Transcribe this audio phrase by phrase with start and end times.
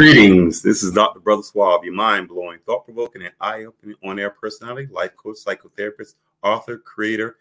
[0.00, 0.62] Greetings.
[0.62, 1.20] This is Dr.
[1.20, 5.36] Brother Suave, your mind blowing, thought provoking, and eye opening on air personality, life coach,
[5.44, 7.36] psychotherapist, author, creator,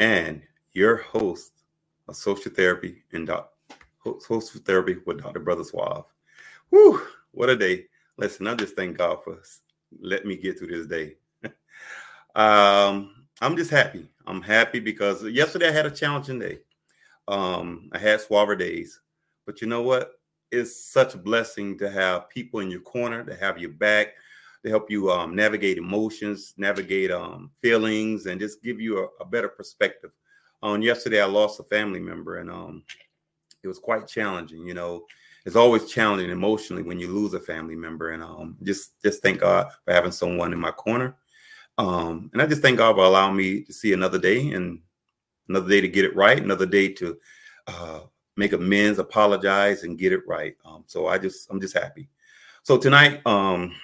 [0.00, 0.42] and
[0.72, 1.52] your host
[2.08, 3.52] of social therapy and doc,
[4.00, 5.38] host of therapy with Dr.
[5.38, 6.06] Brother Suave.
[6.70, 7.00] Whew,
[7.30, 7.84] what a day.
[8.16, 9.40] Listen, I just thank God for
[10.00, 11.14] letting me get through this day.
[12.34, 14.10] um, I'm just happy.
[14.26, 16.58] I'm happy because yesterday I had a challenging day.
[17.28, 19.00] Um, I had Suave days,
[19.46, 20.17] but you know what?
[20.50, 24.14] It's such a blessing to have people in your corner to have your back
[24.62, 29.24] to help you um, navigate emotions navigate um, feelings and just give you a, a,
[29.24, 30.10] better perspective.
[30.62, 32.82] On yesterday i lost a family member and um,
[33.62, 35.04] it was quite challenging you know?
[35.46, 39.40] It's always challenging emotionally when you lose a family member and um, just just thank
[39.40, 41.16] god for having someone in my corner.
[41.78, 44.80] Um, and i just thank god for allowing me to see another day and
[45.48, 47.16] another day to get it right another day to
[47.68, 48.00] uh,
[48.38, 50.56] make amends, apologize, and get it right.
[50.64, 52.08] Um, so I just I'm just happy.
[52.62, 53.74] So tonight um,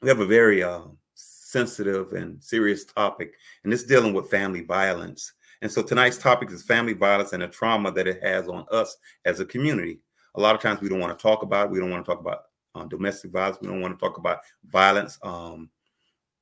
[0.00, 0.80] we have a very uh,
[1.14, 5.34] sensitive and serious topic, and it's dealing with family violence.
[5.60, 8.96] And so tonight's topic is family violence and the trauma that it has on us
[9.24, 10.00] as a community.
[10.34, 11.72] A lot of times we don't want to talk about it.
[11.72, 13.58] We don't want to talk about uh, domestic violence.
[13.60, 15.18] We don't want to talk about violence.
[15.22, 15.68] Um,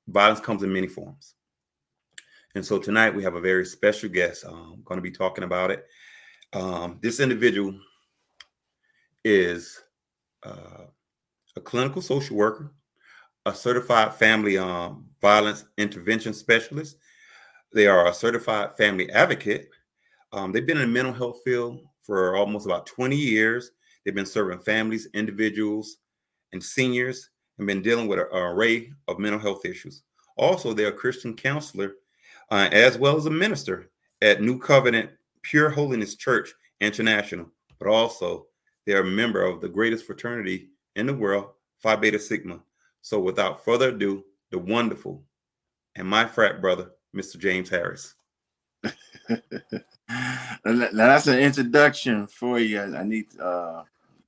[0.08, 1.34] violence comes in many forms.
[2.54, 5.70] And so tonight we have a very special guest um, going to be talking about
[5.70, 5.86] it.
[6.52, 7.74] Um, this individual
[9.24, 9.82] is
[10.42, 10.84] uh,
[11.56, 12.72] a clinical social worker,
[13.46, 16.96] a certified family um, violence intervention specialist.
[17.72, 19.68] They are a certified family advocate.
[20.32, 23.70] Um, they've been in the mental health field for almost about 20 years.
[24.04, 25.98] They've been serving families, individuals,
[26.52, 30.02] and seniors, and been dealing with an array of mental health issues.
[30.36, 31.94] Also, they're a Christian counselor
[32.50, 33.90] uh, as well as a minister
[34.22, 35.10] at New Covenant
[35.42, 37.46] Pure Holiness Church International,
[37.78, 38.46] but also
[38.86, 42.60] they're a member of the greatest fraternity in the world, Phi Beta Sigma.
[43.02, 45.22] So without further ado, the wonderful
[45.96, 47.38] and my frat brother, Mr.
[47.38, 48.14] James Harris.
[48.84, 49.40] now
[50.64, 52.80] that's an introduction for you.
[52.80, 53.82] I need uh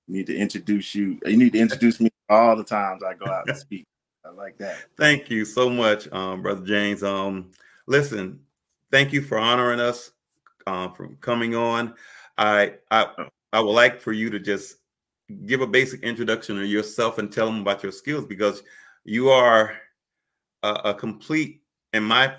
[0.08, 1.18] need to introduce you.
[1.24, 3.86] You need to introduce me all the times I go out and speak.
[4.24, 4.76] I like that.
[4.96, 7.02] Thank you so much, um, brother James.
[7.02, 7.50] Um,
[7.86, 8.40] listen,
[8.90, 10.12] thank you for honoring us
[10.66, 11.94] um, from coming on.
[12.38, 14.76] I I I would like for you to just
[15.46, 18.62] give a basic introduction of yourself and tell them about your skills because
[19.04, 19.76] you are
[20.62, 21.62] a, a complete
[21.92, 22.34] in my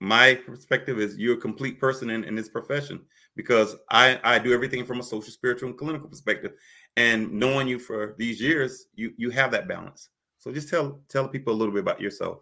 [0.00, 3.00] my perspective is you're a complete person in, in this profession
[3.34, 6.52] because I, I do everything from a social, spiritual, and clinical perspective.
[6.96, 10.10] And knowing you for these years, you you have that balance.
[10.38, 12.38] So just tell tell people a little bit about yourself.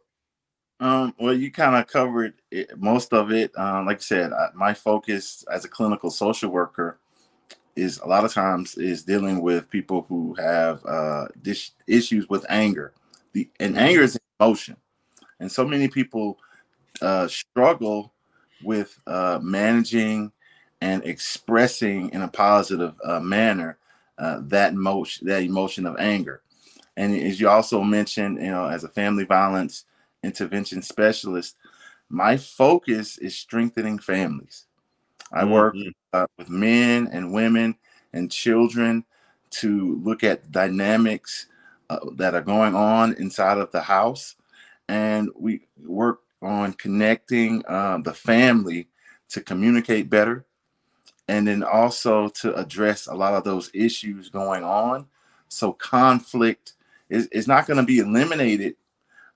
[0.79, 3.57] Um, well, you kind of covered it, most of it.
[3.59, 6.99] Um, like I said, I, my focus as a clinical social worker
[7.77, 12.45] is a lot of times is dealing with people who have uh, dis- issues with
[12.49, 12.93] anger.
[13.33, 13.85] The and mm-hmm.
[13.85, 14.77] anger is an emotion,
[15.41, 16.39] and so many people
[17.01, 18.13] uh, struggle
[18.63, 20.33] with uh, managing
[20.81, 23.79] and expressing in a positive uh, manner
[24.19, 26.43] uh, that emotion, that emotion of anger.
[26.97, 29.85] And as you also mentioned, you know, as a family violence
[30.27, 31.57] intervention specialist,
[32.09, 34.67] my focus is strengthening families.
[35.33, 35.89] I work mm-hmm.
[36.13, 37.77] uh, with men and women
[38.13, 39.05] and children
[39.51, 41.47] to look at dynamics
[41.91, 44.37] uh, that are going on inside of the house.
[44.89, 48.89] And we work on connecting uh, the family
[49.31, 50.45] to communicate better
[51.29, 55.07] and then also to address a lot of those issues going on.
[55.49, 56.75] So conflict
[57.09, 58.77] is, is not going to be eliminated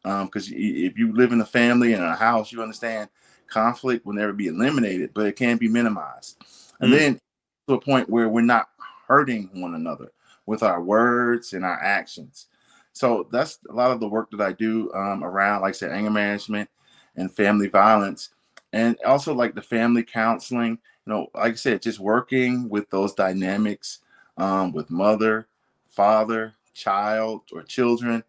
[0.03, 3.09] because um, if you live in a family and a house, you understand
[3.47, 6.43] conflict will never be eliminated, but it can be minimized.
[6.81, 6.99] And mm.
[6.99, 7.21] then
[7.69, 8.71] to a point where we're not
[9.07, 10.13] hurting one another
[10.47, 12.47] with our words and our actions.
[12.93, 15.93] So that's a lot of the work that I do um, around, like I said,
[15.93, 16.69] anger management
[17.17, 18.31] and family violence,
[18.73, 20.79] and also like the family counseling.
[21.07, 24.01] You know, like I said, just working with those dynamics
[24.37, 25.47] um, with mother,
[25.89, 28.25] father, child, or children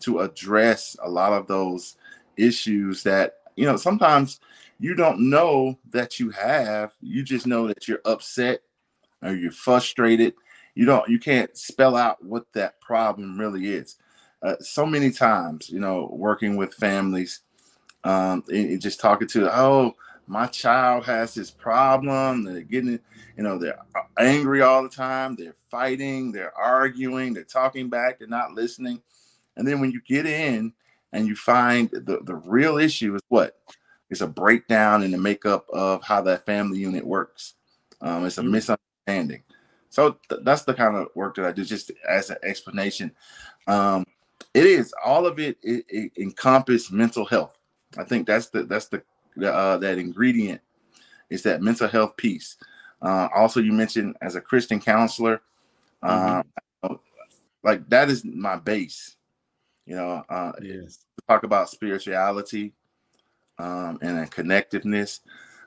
[0.00, 1.96] to address a lot of those
[2.36, 4.40] issues that you know sometimes
[4.78, 6.92] you don't know that you have.
[7.00, 8.60] You just know that you're upset
[9.22, 10.34] or you're frustrated.
[10.74, 13.96] You don't you can't spell out what that problem really is.
[14.42, 17.40] Uh, so many times you know working with families
[18.04, 19.96] um and just talking to oh
[20.28, 22.44] my child has this problem.
[22.44, 23.00] They're getting
[23.36, 23.78] you know they're
[24.18, 25.36] angry all the time.
[25.36, 26.32] They're fighting.
[26.32, 27.32] They're arguing.
[27.32, 28.18] They're talking back.
[28.18, 29.00] They're not listening
[29.56, 30.72] and then when you get in
[31.12, 33.56] and you find the, the real issue is what?
[34.10, 37.54] It's a breakdown in the makeup of how that family unit works.
[38.00, 38.52] Um, it's a mm-hmm.
[38.52, 39.42] misunderstanding.
[39.88, 43.12] So th- that's the kind of work that I do, just as an explanation.
[43.66, 44.04] Um,
[44.54, 47.58] it is all of it, it, it encompass mental health.
[47.96, 49.02] I think that's the that's the,
[49.42, 50.60] uh, that ingredient
[51.30, 52.56] is that mental health piece.
[53.02, 55.40] Uh, also, you mentioned as a Christian counselor,
[56.02, 56.40] mm-hmm.
[56.82, 56.94] uh,
[57.62, 59.16] like that is my base.
[59.86, 60.98] You know, uh, yes.
[61.28, 62.72] talk about spirituality
[63.58, 65.20] um, and a connectiveness.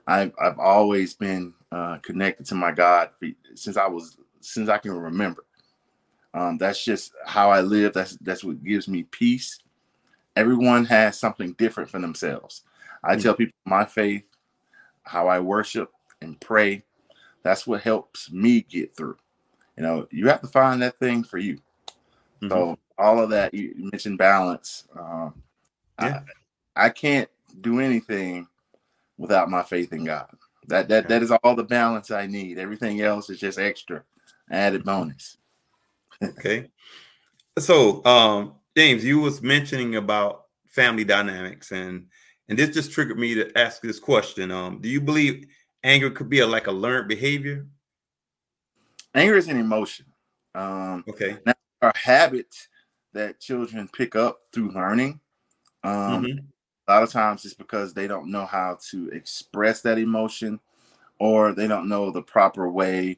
[0.05, 3.11] I've I've always been uh, connected to my God
[3.55, 5.45] since I was since I can remember.
[6.33, 7.93] Um, that's just how I live.
[7.93, 9.59] That's that's what gives me peace.
[10.35, 12.63] Everyone has something different for themselves.
[13.03, 13.21] I mm-hmm.
[13.21, 14.23] tell people my faith,
[15.03, 15.91] how I worship
[16.21, 16.83] and pray.
[17.43, 19.17] That's what helps me get through.
[19.77, 21.59] You know, you have to find that thing for you.
[22.41, 22.49] Mm-hmm.
[22.49, 24.87] So all of that you mentioned balance.
[24.97, 25.33] Um,
[26.01, 26.21] yeah.
[26.75, 27.29] I, I can't
[27.61, 28.47] do anything
[29.17, 30.29] without my faith in God.
[30.67, 32.59] That that that is all the balance I need.
[32.59, 34.03] Everything else is just extra,
[34.51, 35.37] added bonus.
[36.23, 36.69] okay.
[37.57, 42.05] So, um, James, you was mentioning about family dynamics, and
[42.47, 44.51] and this just triggered me to ask this question.
[44.51, 45.47] Um, do you believe
[45.83, 47.65] anger could be a, like a learned behavior?
[49.15, 50.05] Anger is an emotion.
[50.53, 51.37] Um, okay.
[51.45, 51.53] Now,
[51.89, 52.67] are habits
[53.13, 55.19] that children pick up through learning.
[55.83, 56.37] Um, mm-hmm.
[56.87, 60.59] A lot of times it's because they don't know how to express that emotion
[61.19, 63.17] or they don't know the proper way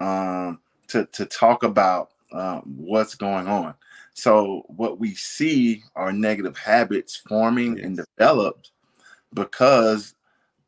[0.00, 3.74] um, to, to talk about um, what's going on.
[4.14, 7.84] So, what we see are negative habits forming yes.
[7.84, 8.70] and developed
[9.32, 10.14] because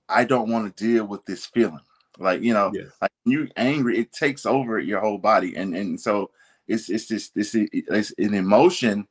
[0.09, 1.81] I don't want to deal with this feeling.
[2.19, 2.89] Like, you know, yes.
[3.01, 5.55] like you angry, it takes over your whole body.
[5.57, 6.31] And and so
[6.69, 9.07] it's it's just it's, it's an emotion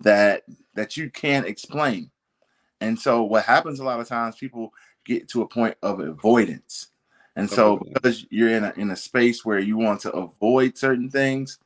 [0.00, 0.42] that
[0.74, 2.10] that you can't explain.
[2.80, 4.72] And so what happens a lot of times people
[5.04, 6.88] get to a point of avoidance.
[7.36, 11.10] And so because you're in a in a space where you want to avoid certain
[11.10, 11.58] things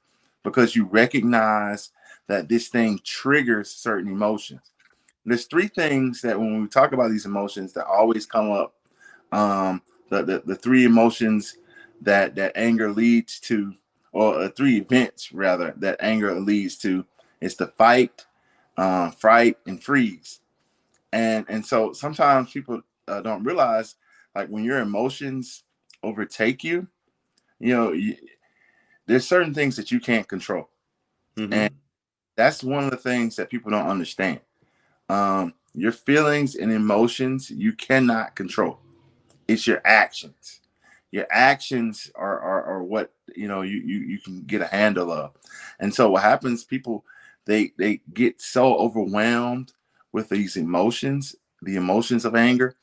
[0.43, 1.91] because you recognize
[2.27, 4.71] that this thing triggers certain emotions.
[5.25, 8.75] There's three things that when we talk about these emotions that always come up.
[9.31, 11.59] Um, the, the, the three emotions
[12.01, 13.75] that that anger leads to
[14.13, 17.05] or uh, three events rather that anger leads to
[17.41, 18.27] is the fight,
[18.77, 20.41] uh, fright, and freeze.
[21.13, 23.95] And and so sometimes people uh, don't realize
[24.35, 25.65] like when your emotions
[26.03, 26.87] overtake you,
[27.59, 28.17] you know, you,
[29.07, 30.69] there's certain things that you can't control,
[31.37, 31.53] mm-hmm.
[31.53, 31.75] and
[32.37, 34.41] that's one of the things that people don't understand.
[35.09, 38.79] Um, your feelings and emotions you cannot control.
[39.47, 40.61] It's your actions
[41.11, 45.11] your actions are, are, are what you know you, you you can get a handle
[45.11, 45.33] of.
[45.81, 47.05] And so what happens people
[47.47, 49.73] they they get so overwhelmed
[50.13, 52.75] with these emotions the emotions of anger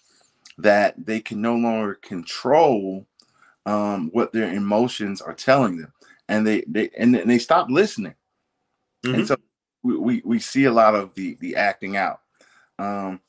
[0.58, 3.06] that they can no longer control
[3.66, 5.92] um, what their emotions are telling them.
[6.28, 8.16] And they they and they stop listening.
[9.06, 9.16] Mm-hmm.
[9.16, 9.36] and so
[9.84, 12.22] we, we, we see a lot of the the acting out.
[12.80, 13.22] Um,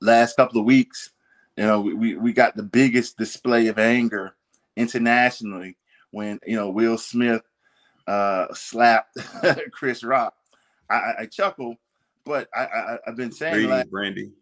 [0.00, 1.11] last couple of weeks
[1.56, 4.34] you know, we, we got the biggest display of anger
[4.76, 5.76] internationally
[6.10, 7.42] when you know Will Smith
[8.06, 9.18] uh, slapped
[9.72, 10.34] Chris Rock.
[10.88, 11.76] I, I, chuckle,
[12.24, 14.32] but I, I have been saying like, Brandy.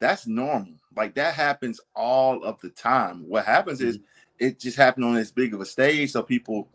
[0.00, 0.74] That's normal.
[0.96, 3.28] Like that happens all of the time.
[3.28, 3.90] What happens mm-hmm.
[3.90, 3.98] is
[4.38, 6.68] it just happened on this big of a stage, so people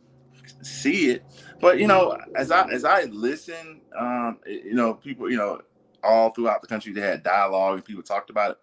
[0.61, 1.23] see it.
[1.59, 5.61] But you know, as I as I listen, um, you know, people, you know,
[6.03, 8.57] all throughout the country they had dialogue and people talked about it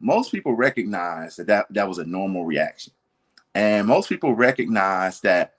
[0.00, 2.92] most people recognize that, that that was a normal reaction.
[3.54, 5.54] And most people recognize that,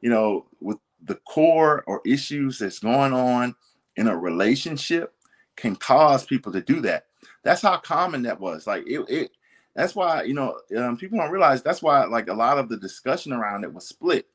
[0.00, 3.54] you know, with the core or issues that's going on
[3.96, 5.12] in a relationship
[5.56, 7.06] can cause people to do that.
[7.42, 8.66] That's how common that was.
[8.66, 9.30] Like it, it
[9.74, 12.76] that's why, you know, um, people don't realize that's why like a lot of the
[12.76, 14.26] discussion around it was split.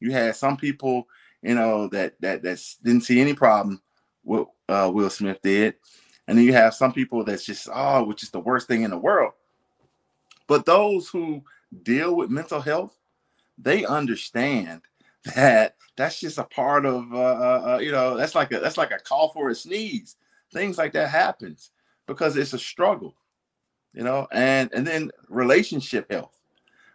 [0.00, 1.08] You had some people,
[1.42, 3.80] you know, that that that didn't see any problem
[4.24, 5.74] with uh, Will Smith did.
[6.30, 8.92] And then you have some people that's just, oh, which is the worst thing in
[8.92, 9.32] the world.
[10.46, 11.42] But those who
[11.82, 12.96] deal with mental health,
[13.58, 14.82] they understand
[15.34, 18.76] that that's just a part of, uh, uh, uh, you know, that's like a that's
[18.76, 20.14] like a call for a sneeze.
[20.52, 21.72] Things like that happens
[22.06, 23.16] because it's a struggle,
[23.92, 24.28] you know.
[24.30, 26.38] And and then relationship health.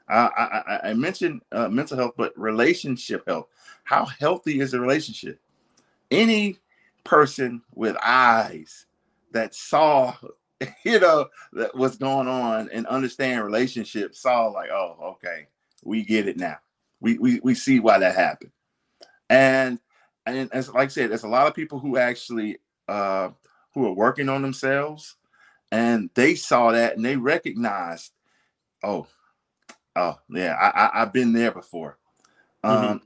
[0.08, 3.48] I, I, I mentioned uh, mental health, but relationship health.
[3.84, 5.42] How healthy is a relationship?
[6.10, 6.58] Any
[7.04, 8.86] person with eyes
[9.36, 10.14] that saw
[10.84, 15.48] you know that what's going on and understand relationships saw like oh okay
[15.84, 16.58] we get it now
[17.00, 18.52] we we, we see why that happened
[19.30, 19.80] and
[20.26, 23.30] and as like i said there's a lot of people who actually uh
[23.74, 25.16] who are working on themselves
[25.72, 28.12] and they saw that and they recognized
[28.84, 29.06] oh
[29.96, 31.98] oh yeah i, I i've been there before
[32.66, 32.92] Mm-hmm.
[32.94, 33.02] Um,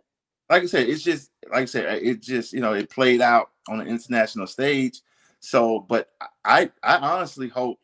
[0.50, 3.52] like I said, it's just like I said, it just you know it played out
[3.68, 5.02] on an international stage.
[5.40, 6.10] So, but
[6.44, 7.80] I I honestly hope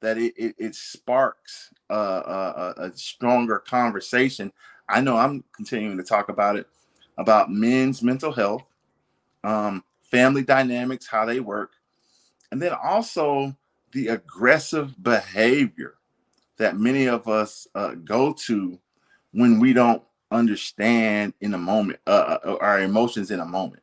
[0.00, 4.52] that it it, it sparks a, a, a stronger conversation.
[4.88, 6.66] I know I'm continuing to talk about it
[7.18, 8.64] about men's mental health,
[9.44, 11.72] um, family dynamics, how they work,
[12.50, 13.56] and then also
[13.92, 15.94] the aggressive behavior
[16.56, 18.78] that many of us uh, go to
[19.32, 23.82] when we don't understand in a moment uh, uh, our emotions in a moment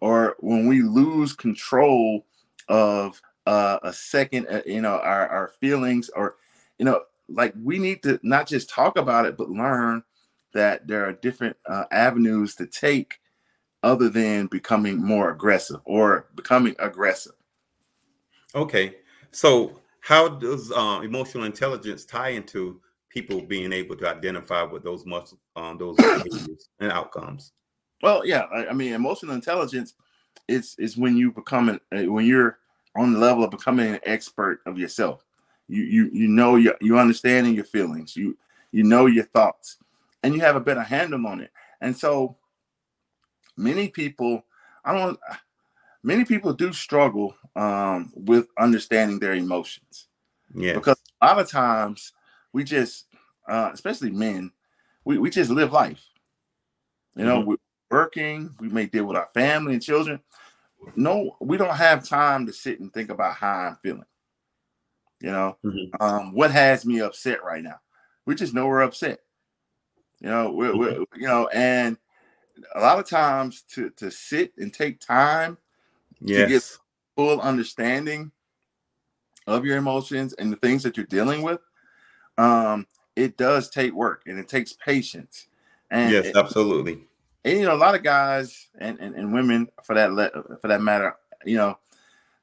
[0.00, 2.24] or when we lose control
[2.68, 6.36] of uh, a second uh, you know our, our feelings or
[6.78, 10.02] you know like we need to not just talk about it but learn
[10.52, 13.18] that there are different uh, avenues to take
[13.82, 17.34] other than becoming more aggressive or becoming aggressive
[18.54, 18.96] okay
[19.30, 22.80] so how does uh, emotional intelligence tie into
[23.16, 27.52] people being able to identify with those muscle, um, those behaviors and outcomes.
[28.02, 29.94] Well, yeah, I, I, mean, emotional intelligence
[30.48, 32.58] is is when you become an, uh, when you're
[32.94, 35.24] on the level of becoming an expert of yourself.
[35.68, 38.16] You you you know you you understanding your feelings.
[38.16, 38.36] You
[38.72, 39.78] you know your thoughts,
[40.22, 41.50] and you have a better handle on it.
[41.80, 42.36] And so,
[43.56, 44.44] many people,
[44.84, 45.18] I don't.
[46.02, 50.06] Many people do struggle um, with understanding their emotions.
[50.54, 50.74] Yeah.
[50.74, 52.12] Because a lot of times
[52.52, 53.06] we just
[53.48, 54.50] uh, especially men,
[55.04, 56.04] we, we just live life.
[57.14, 57.54] You know, mm-hmm.
[57.90, 60.20] Working, we may deal with our family and children.
[60.94, 64.04] No, we don't have time to sit and think about how I'm feeling.
[65.20, 66.02] You know, mm-hmm.
[66.02, 67.80] um, what has me upset right now?
[68.26, 69.20] We just know we're upset.
[70.20, 70.78] You know, we're, mm-hmm.
[70.78, 71.96] we're, you know, and
[72.74, 75.58] a lot of times to to sit and take time
[76.20, 76.40] yes.
[76.42, 76.78] to get
[77.16, 78.30] full understanding
[79.46, 81.60] of your emotions and the things that you're dealing with.
[82.38, 85.48] Um, it does take work and it takes patience.
[85.90, 87.06] And yes, absolutely.
[87.46, 90.66] And you know, a lot of guys and, and, and women for that le- for
[90.66, 91.78] that matter, you know,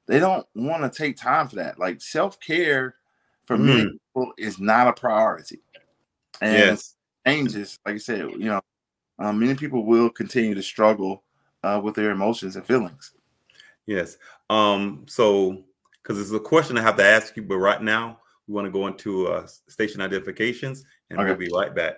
[0.08, 1.78] they don't want to take time for that.
[1.78, 2.96] Like self care
[3.44, 3.66] for mm.
[3.66, 5.60] many people is not a priority.
[6.40, 6.96] And yes.
[7.28, 8.62] changes, like I said, you know,
[9.20, 11.24] um, many people will continue to struggle
[11.64, 13.12] uh, with their emotions and feelings.
[13.86, 14.18] Yes.
[14.50, 15.64] Um, so,
[16.02, 18.72] because it's a question I have to ask you, but right now, we want to
[18.72, 21.28] go into uh, station identifications, and okay.
[21.28, 21.98] we'll be right back.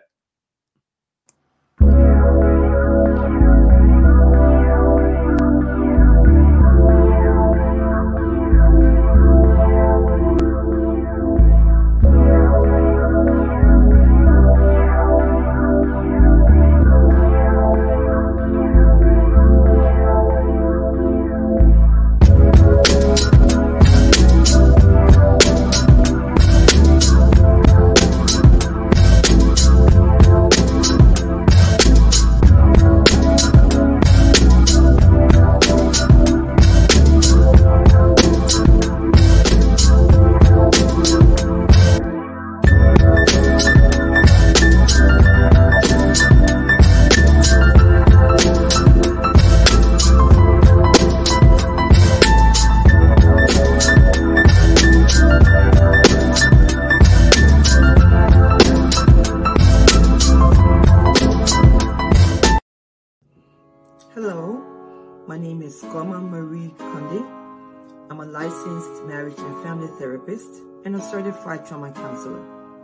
[71.59, 72.41] Trauma counselor,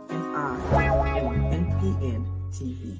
[0.08, 2.98] and I am NPN TV.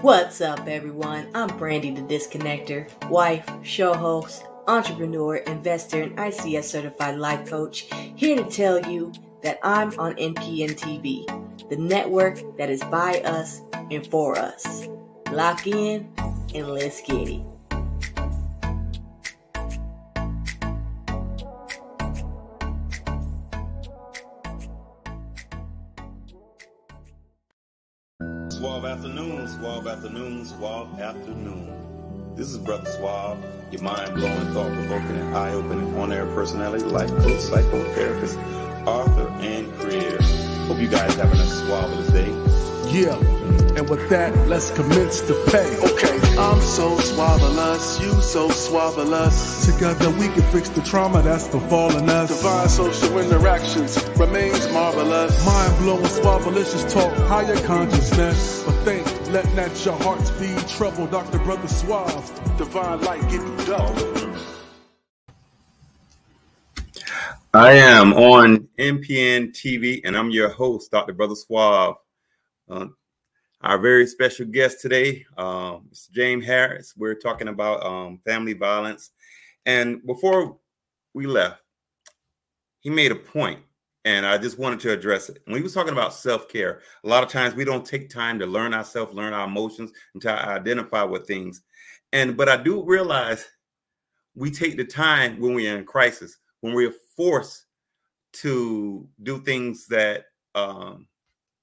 [0.00, 1.28] What's up, everyone?
[1.34, 8.36] I'm Brandy the Disconnector, wife, show host, entrepreneur, investor, and ICS certified life coach, here
[8.36, 9.12] to tell you
[9.42, 11.26] that I'm on NPN TV,
[11.68, 13.60] the network that is by us
[13.90, 14.88] and for us.
[15.30, 16.08] Lock in
[16.54, 17.51] and let's get it.
[29.62, 32.34] Suave Afternoon, Suave Afternoon.
[32.34, 33.38] This is Brother Suave,
[33.70, 38.36] your mind-blowing, thought-provoking, and eye-opening on-air personality, life coach, psychotherapist,
[38.88, 40.20] author, and creator.
[40.66, 42.26] Hope you guys having a suave day.
[42.90, 43.16] Yeah,
[43.78, 45.76] and with that, let's commence the pay.
[45.92, 46.18] Okay.
[46.36, 49.72] I'm so swavelous, you so swavelous.
[49.72, 52.30] Together we can fix the trauma that's befalling us.
[52.30, 55.46] Divine social interactions remains marvelous.
[55.46, 58.64] Mind blowing, swavelicious talk, higher consciousness.
[58.64, 61.38] But think let not your hearts be troubled, Dr.
[61.38, 62.58] Brother Suave.
[62.58, 64.36] Divine light give you double.
[67.54, 71.14] I am on NPN TV, and I'm your host, Dr.
[71.14, 71.96] Brother Suave.
[72.68, 72.88] Uh,
[73.62, 76.10] our very special guest today, uh, Mr.
[76.10, 76.92] James Harris.
[76.94, 79.12] We're talking about um, family violence.
[79.64, 80.58] And before
[81.14, 81.62] we left,
[82.80, 83.60] he made a point,
[84.04, 85.42] and I just wanted to address it.
[85.44, 88.38] When he was talking about self care, a lot of times we don't take time
[88.38, 91.62] to learn ourselves, learn our emotions, and to identify with things.
[92.12, 93.46] And but I do realize
[94.34, 97.66] we take the time when we're in crisis, when we're forced
[98.32, 101.06] to do things that um,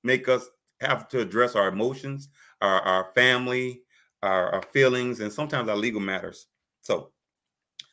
[0.04, 0.50] make us
[0.82, 2.30] have to address our emotions,
[2.62, 3.82] our, our family,
[4.24, 6.48] our, our feelings, and sometimes our legal matters.
[6.82, 7.12] So,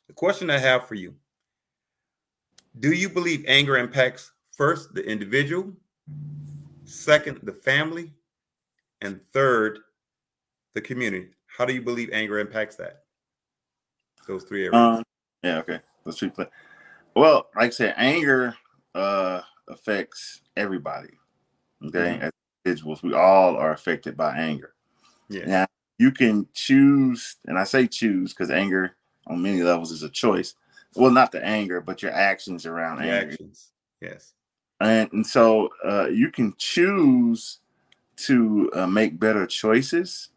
[0.06, 1.14] the question I have for you
[2.78, 5.72] Do you believe anger impacts first the individual,
[6.84, 8.12] second, the family,
[9.02, 9.80] and third,
[10.74, 11.28] the community?
[11.46, 13.04] How do you believe anger impacts that?
[14.26, 14.74] Those three areas.
[14.74, 15.02] Um,
[15.42, 15.80] yeah, okay.
[16.04, 16.30] Let's three.
[17.14, 18.54] Well, like I said, anger
[18.94, 21.10] uh affects everybody.
[21.84, 21.98] Okay.
[22.18, 22.22] Mhm.
[22.22, 22.32] As
[22.64, 24.74] individuals, we all are affected by anger.
[25.28, 25.46] yeah.
[25.46, 25.66] Now
[25.98, 28.96] you can choose, and I say choose because anger
[29.26, 30.54] on many levels is a choice.
[30.94, 33.26] Well, not the anger, but your actions around anger.
[33.26, 33.72] Reactions.
[34.00, 34.32] Yes.
[34.80, 37.60] And, and so uh, you can choose
[38.16, 40.28] to uh, make better choices,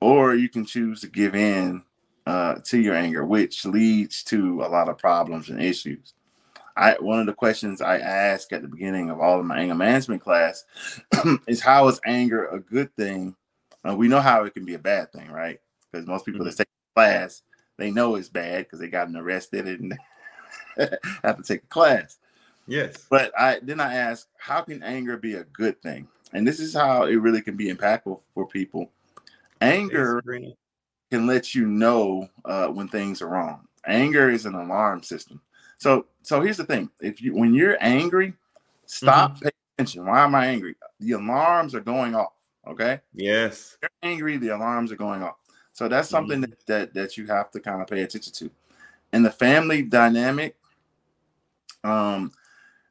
[0.00, 1.82] or you can choose to give in
[2.26, 6.14] uh, to your anger, which leads to a lot of problems and issues.
[6.76, 9.74] I one of the questions I ask at the beginning of all of my anger
[9.74, 10.64] management class
[11.46, 13.34] is how is anger a good thing?
[13.88, 15.58] Uh, we know how it can be a bad thing, right?
[15.90, 17.42] Because most people that take the class,
[17.78, 19.98] they know it's bad because they gotten arrested and
[21.22, 22.18] have to take a class.
[22.66, 23.06] Yes.
[23.08, 26.08] But I then I ask, how can anger be a good thing?
[26.32, 28.90] And this is how it really can be impactful for people.
[29.60, 30.22] Anger
[31.10, 33.66] can let you know uh, when things are wrong.
[33.86, 35.40] Anger is an alarm system.
[35.78, 38.34] So so here's the thing: if you when you're angry,
[38.86, 40.06] stop paying attention.
[40.06, 40.74] Why am I angry?
[41.00, 42.32] The alarms are going off.
[42.66, 43.78] Okay, Yes.
[43.80, 45.36] you're angry, the alarms are going off.
[45.72, 48.50] So that's something that, that that you have to kind of pay attention to.
[49.12, 50.56] In the family dynamic,
[51.84, 52.32] um,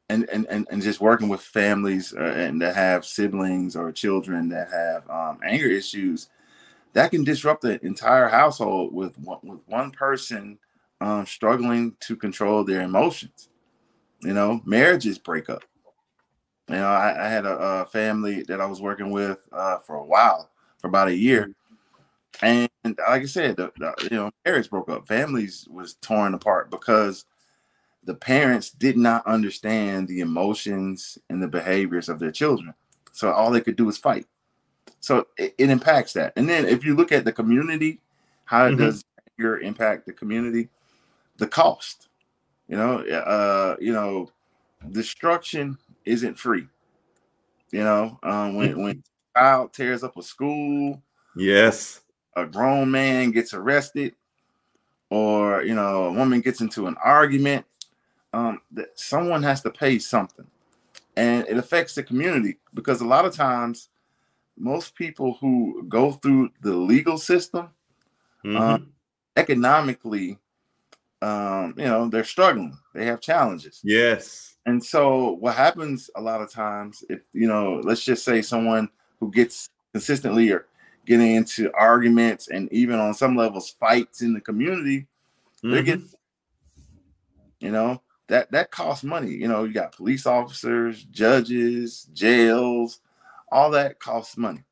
[0.08, 4.48] and and and, and just working with families uh, and that have siblings or children
[4.50, 6.28] that have um, anger issues,
[6.92, 10.58] that can disrupt the entire household with one, with one person
[11.00, 13.48] um, struggling to control their emotions.
[14.20, 15.64] You know, marriages break up.
[16.68, 19.96] You know, I, I had a, a family that I was working with uh, for
[19.96, 21.54] a while, for about a year,
[22.42, 25.06] and like I said, the, the, you know, marriage broke up.
[25.06, 27.24] Families was torn apart because
[28.06, 32.72] the parents did not understand the emotions and the behaviors of their children.
[33.12, 34.26] So all they could do was fight.
[35.00, 36.32] So it, it impacts that.
[36.36, 38.00] And then if you look at the community,
[38.44, 38.78] how Mhm.
[38.78, 39.04] does
[39.36, 40.68] your impact the community?
[41.36, 42.08] The cost.
[42.68, 44.30] You know, uh, you know,
[44.92, 46.66] destruction isn't free.
[47.72, 49.02] You know, um, when when
[49.34, 51.02] a child tears up a school,
[51.34, 52.00] Yes.
[52.36, 54.14] a grown man gets arrested,
[55.10, 57.64] or you know, a woman gets into an argument,
[58.36, 60.46] um, that someone has to pay something,
[61.16, 63.88] and it affects the community because a lot of times,
[64.58, 67.70] most people who go through the legal system
[68.44, 68.86] Mhm.
[69.36, 70.38] economically,
[71.22, 72.76] um, you know, they're struggling.
[72.94, 73.80] They have challenges.
[73.82, 74.56] yes.
[74.66, 78.90] And so what happens a lot of times, if you know, let's just say someone
[79.20, 80.66] who gets consistently or
[81.06, 85.06] getting into arguments and even on some levels fights in the community,
[85.62, 86.14] they get Mhm.
[87.60, 89.30] you know, that that costs money.
[89.30, 93.00] You know, you got police officers, judges, jails,
[93.50, 94.64] all that costs money.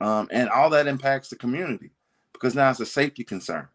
[0.00, 1.90] Um, and all that impacts the community
[2.32, 3.68] because now it's a safety concern.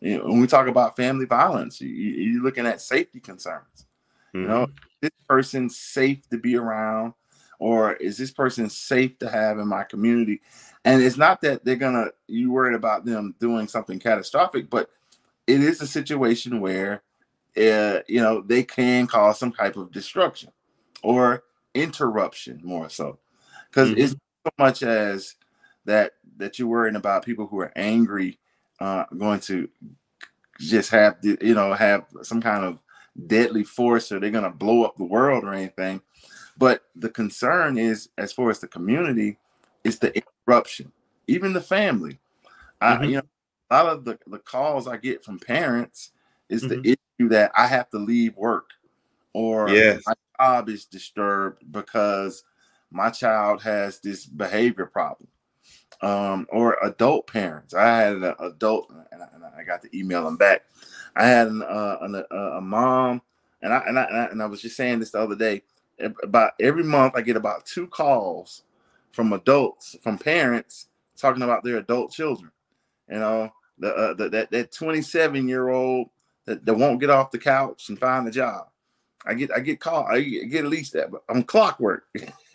[0.00, 3.86] You know, when we talk about family violence, you, you're looking at safety concerns.
[4.34, 4.66] You know,
[5.00, 7.14] this person safe to be around,
[7.60, 10.40] or is this person safe to have in my community?
[10.84, 14.90] And it's not that they're gonna you worried about them doing something catastrophic, but
[15.46, 17.02] it is a situation where
[17.56, 20.50] uh, you know they can cause some type of destruction
[21.02, 23.18] or interruption more so
[23.70, 23.98] because Mhm.
[23.98, 25.36] it's so much as
[25.84, 28.38] that that you're worrying about people who are angry
[28.80, 29.68] uh going to
[30.58, 32.78] just have the, you know have some kind of
[33.26, 36.00] deadly force or they're going to blow up the world or anything
[36.58, 39.36] but the concern is as far as the community
[39.84, 40.92] is the interruption
[41.26, 42.18] even the family
[42.80, 43.08] I, Mhm.
[43.08, 43.22] you know
[43.70, 46.10] a lot of the, the calls i get from parents
[46.48, 46.68] is Mhm.
[46.68, 48.70] the issue that i have to leave work
[49.32, 50.02] or Yes.
[50.06, 52.44] my job is disturbed because
[52.90, 55.28] my child has this behavior problem
[56.02, 57.74] um, or adult parents.
[57.74, 60.62] I had an adult, and I, and I got to email them back.
[61.16, 63.22] I had an, uh, an, a, a mom
[63.62, 65.62] and I, and I and I and I was just saying this the other day.
[66.22, 68.64] About every month, I get about two calls
[69.12, 72.50] from adults, from parents talking about their adult children.
[73.08, 76.08] You know, the, uh, the that that 27 year old
[76.46, 78.68] that, that won't get off the couch and find a job.
[79.26, 80.06] I get I get called.
[80.10, 82.04] I get at least that, but I'm clockwork.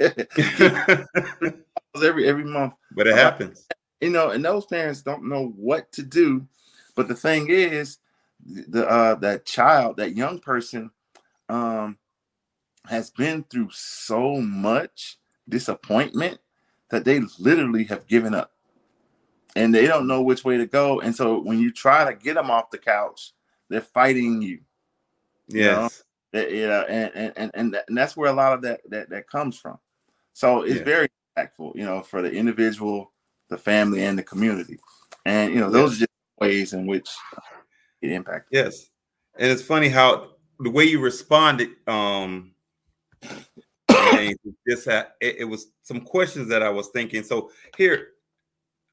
[2.04, 2.74] every every month.
[2.92, 3.68] But it happens.
[4.02, 6.48] You know, and those parents don't know what to do.
[6.96, 7.98] But the thing is,
[8.46, 10.92] the uh that child, that young person,
[11.50, 11.98] um,
[12.86, 16.40] has been through so much disappointment
[16.92, 18.52] that they literally have given up
[19.56, 21.00] and they don't know which way to go.
[21.00, 23.34] And so when you try to get them off the couch,
[23.70, 24.60] they're fighting you.
[25.48, 26.04] Yes.
[26.34, 29.10] You know, you know and, and, and, and that's where a lot of that, that,
[29.10, 29.78] that comes from.
[30.34, 33.12] So it's very impactful, you know, for the individual,
[33.50, 34.80] the family, and the community.
[35.26, 35.98] And, you know, those yes.
[35.98, 37.10] are just ways in which
[38.02, 38.48] it impacts.
[38.52, 38.90] Yes.
[39.38, 40.30] And it's funny how
[40.60, 42.52] the way you responded, um,
[44.68, 47.24] just had, it, it was some questions that I was thinking.
[47.24, 48.10] So here,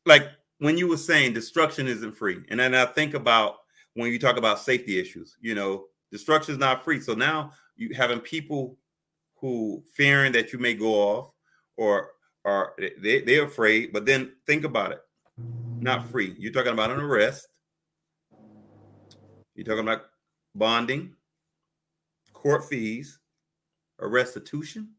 [0.04, 3.58] like when you were saying destruction isn't free, and then I think about
[3.96, 7.00] when you talk about safety issues, you know, destruction is not free.
[7.00, 8.76] So now you having people
[9.37, 11.32] who fearing that you may go off
[11.76, 12.11] or
[12.44, 15.00] are they, they're afraid, but then think about it.
[15.80, 16.35] Not free.
[16.38, 17.48] You're talking about an arrest.
[19.54, 20.02] You're talking about
[20.54, 21.14] bonding,
[22.32, 23.18] court fees,
[23.98, 24.90] a restitution.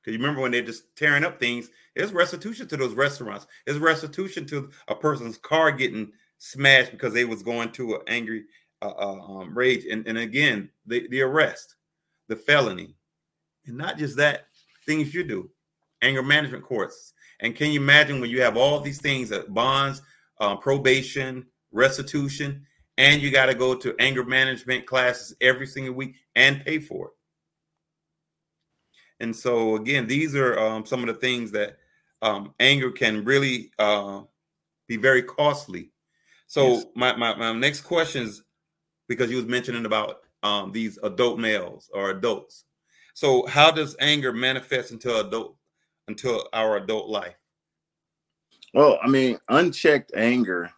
[0.00, 3.46] Because you remember when they're just tearing up things, there's restitution to those restaurants.
[3.66, 8.44] There's restitution to a person's car getting smashed because they was going to an angry
[8.80, 9.84] uh, uh, um, rage.
[9.90, 11.76] And, and again, the, the arrest,
[12.28, 12.94] the felony,
[13.66, 14.46] and not just that,
[14.86, 15.50] things you do,
[16.02, 17.12] anger management courts.
[17.40, 20.02] And can you imagine when you have all these things, uh, bonds,
[20.40, 22.64] uh, probation, restitution,
[22.96, 27.06] and you got to go to anger management classes every single week and pay for
[27.06, 27.12] it.
[29.20, 31.78] And so, again, these are um, some of the things that
[32.22, 34.22] um, anger can really uh,
[34.86, 35.90] be very costly.
[36.48, 36.86] So, yes.
[36.94, 38.42] my, my, my next question is
[39.06, 42.64] because you was mentioning about um, these adult males or adults.
[43.14, 45.56] So, how does anger manifest into adult
[46.08, 47.36] into our adult life?
[48.74, 50.70] Well, I mean, unchecked anger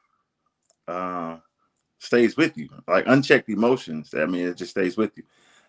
[0.89, 1.39] uh,
[1.99, 2.69] stays with you.
[2.89, 5.25] Like unchecked emotions, I mean, it just stays with you.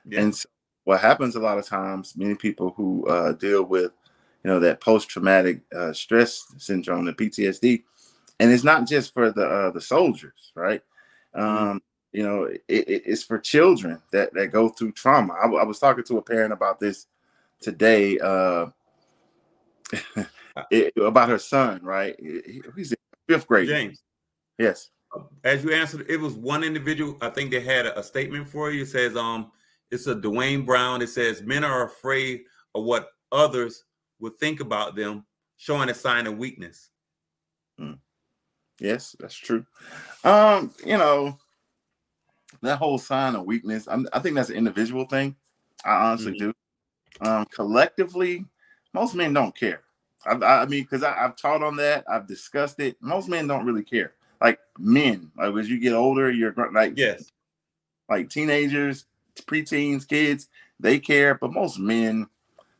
[0.05, 0.21] Yeah.
[0.21, 0.49] And so
[0.83, 3.91] what happens a lot of times, many people who uh, deal with,
[4.43, 7.83] you know, that post-traumatic uh, stress syndrome, the PTSD,
[8.41, 10.81] and it's not just for the uh, the soldiers, right?
[11.35, 11.69] Mm-hmm.
[11.69, 15.33] Um, you know, it, it's for children that that go through trauma.
[15.33, 17.05] I, I was talking to a parent about this
[17.61, 18.65] today uh,
[20.71, 22.15] it, about her son, right?
[22.75, 22.97] He's in
[23.29, 23.67] fifth grade.
[23.67, 24.01] James.
[24.57, 24.89] Yes.
[25.43, 27.17] As you answered, it was one individual.
[27.21, 28.83] I think they had a, a statement for you.
[28.83, 29.51] It says, um,
[29.91, 31.01] it's a Dwayne Brown.
[31.01, 33.83] It says men are afraid of what others
[34.19, 35.25] would think about them,
[35.57, 36.89] showing a sign of weakness.
[37.79, 37.99] Mm.
[38.81, 39.63] Yes, that's true.
[40.23, 41.37] Um, you know,
[42.63, 45.35] that whole sign of weakness, I'm, i think that's an individual thing.
[45.85, 46.49] I honestly mm-hmm.
[46.49, 47.29] do.
[47.29, 48.45] Um, collectively,
[48.93, 49.81] most men don't care.
[50.25, 52.97] I, I mean, because I've taught on that, I've discussed it.
[53.01, 54.13] Most men don't really care.
[54.41, 57.31] Like men, like as you get older, you're like yes,
[58.09, 59.05] like teenagers,
[59.45, 62.27] preteens, kids, they care, but most men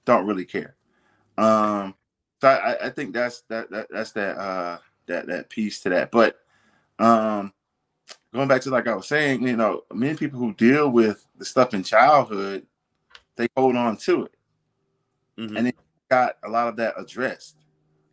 [0.06, 0.76] don't really care.
[1.38, 1.94] Um,
[2.42, 6.12] so I, I think that's that, that that's that uh that that piece to that.
[6.12, 6.40] But
[7.00, 7.54] um
[8.34, 11.46] going back to like I was saying, you know, many people who deal with the
[11.46, 12.66] stuff in childhood,
[13.36, 14.36] they hold on to it.
[15.38, 15.58] Mm-hmm.
[15.58, 15.76] And it
[16.10, 17.58] got a lot of that addressed.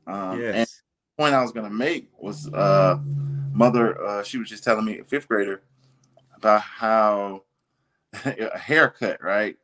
[0.07, 0.55] Um yes.
[0.55, 2.98] and the point I was gonna make was uh
[3.53, 5.62] mother uh she was just telling me a fifth grader
[6.37, 7.42] about how
[8.24, 9.57] a haircut, right?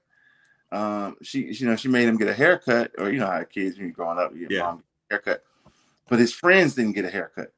[0.74, 3.76] Um, she, you know, she made him get a haircut, or you know how kids
[3.76, 4.62] when you're growing up, you get yeah.
[4.62, 5.44] mom haircut.
[6.08, 7.52] But his friends didn't get a haircut,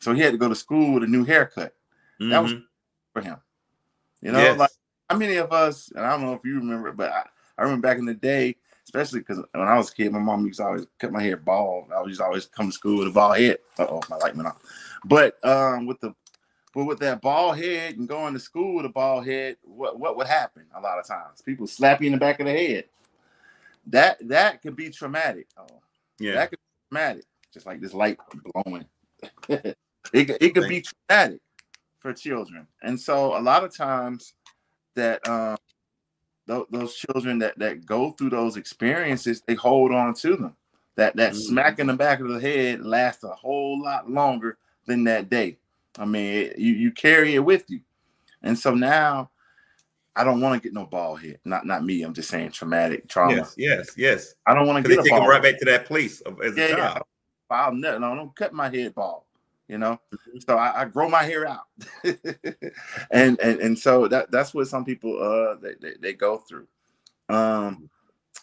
[0.00, 1.74] so he had to go to school with a new haircut.
[2.20, 2.30] Mm-hmm.
[2.30, 2.62] That was mm-hmm.
[3.12, 3.36] for him.
[4.20, 4.58] You know, yes.
[4.58, 4.70] like
[5.10, 7.26] how many of us, and I don't know if you remember, but I,
[7.58, 10.46] I remember back in the day, especially because when I was a kid, my mom
[10.46, 11.90] used to always cut my hair bald.
[11.94, 13.58] I was just always come to school with a bald head.
[13.78, 14.60] oh, my light went off.
[15.04, 16.14] But um, with the
[16.74, 20.16] but with that bald head and going to school with a bald head, what what
[20.16, 21.42] would happen a lot of times?
[21.42, 22.84] People slap you in the back of the head.
[23.88, 25.48] That that could be traumatic.
[25.58, 25.66] Oh,
[26.18, 27.24] yeah, that could be traumatic.
[27.52, 28.18] Just like this light
[28.54, 28.86] blowing.
[29.48, 29.76] it
[30.12, 31.40] it could be traumatic
[31.98, 34.34] for children, and so a lot of times
[34.94, 35.56] that um
[36.48, 40.56] th- those children that that go through those experiences, they hold on to them.
[40.96, 41.40] That that mm-hmm.
[41.40, 45.58] smack in the back of the head lasts a whole lot longer than that day.
[45.98, 47.80] I mean, you you carry it with you,
[48.42, 49.30] and so now
[50.14, 51.40] I don't want to get no ball hit.
[51.44, 52.02] Not not me.
[52.02, 53.36] I'm just saying traumatic trauma.
[53.36, 54.34] Yes, yes, yes.
[54.46, 56.56] I don't want to get they take them right back to that place of, as
[56.56, 57.02] Yeah, a child.
[57.52, 59.22] I'll never, no, don't cut my head bald,
[59.68, 60.00] you know.
[60.14, 60.38] Mm-hmm.
[60.46, 61.66] So I, I grow my hair out,
[63.10, 66.66] and and and so that that's what some people uh they, they, they go through,
[67.28, 67.88] um,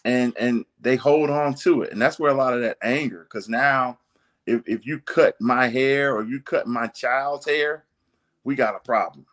[0.04, 3.26] and and they hold on to it, and that's where a lot of that anger,
[3.28, 3.98] because now,
[4.46, 7.84] if if you cut my hair or you cut my child's hair,
[8.44, 9.26] we got a problem.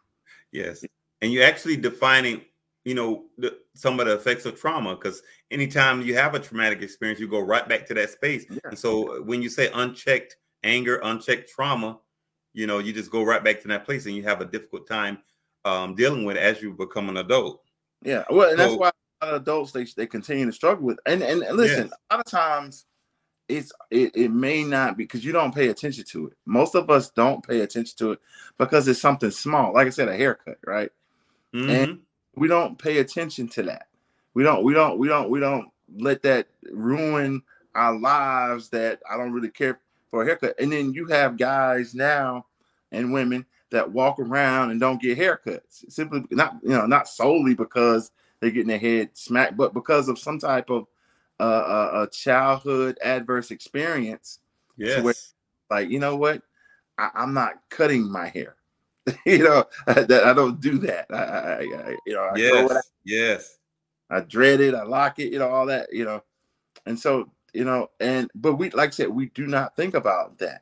[0.52, 0.84] Yes,
[1.22, 2.42] and you're actually defining,
[2.88, 5.21] you know, the, some of the effects of trauma because
[5.52, 8.45] anytime you have a traumatic experience, you go right back to that space.
[8.50, 8.60] Yeah.
[8.63, 12.00] And so when you say unchecked anger, unchecked trauma,
[12.54, 14.88] you know, you just go right back to that place, and you have a difficult
[14.88, 15.17] time
[15.65, 17.62] um, dealing with it as you become an adult.
[18.04, 20.97] Yeah, well, and that's why a lot of adults they they continue to struggle with.
[21.06, 21.97] And and, and listen, Yes.
[22.10, 22.86] a lot of times
[23.50, 26.38] it's it, it may not be because you don't pay attention to it.
[26.45, 28.19] Most of us don't pay attention to it
[28.58, 29.73] because it's something small.
[29.73, 30.89] Like I said, a haircut, right?
[31.54, 32.07] Mhm.
[32.38, 33.88] We don't pay attention to that.
[34.36, 37.43] We don't we don't we don't we don't let that ruin
[37.76, 39.80] our lives that I don't really care
[40.12, 40.56] for a haircut.
[40.60, 42.47] And then you have guys now
[42.93, 47.56] and women that walk around and don't get haircuts simply not you know not solely
[47.56, 50.88] because they're getting their head smacked, but because of some type of
[51.39, 54.39] uh, uh, a childhood adverse experience.
[54.78, 55.04] Yes.
[55.04, 55.15] where-
[55.71, 56.43] Like you know what,
[57.00, 58.57] I, I'm not cutting my hair.
[59.26, 61.08] you know that I don't do that.
[61.10, 62.91] I, I, I you know I yes.
[63.06, 63.58] Yes.
[64.10, 66.24] I dread it, I lock it, you know, all that, you know.
[66.86, 70.38] And so, you know, and but we like I said, we do not think about
[70.39, 70.62] that.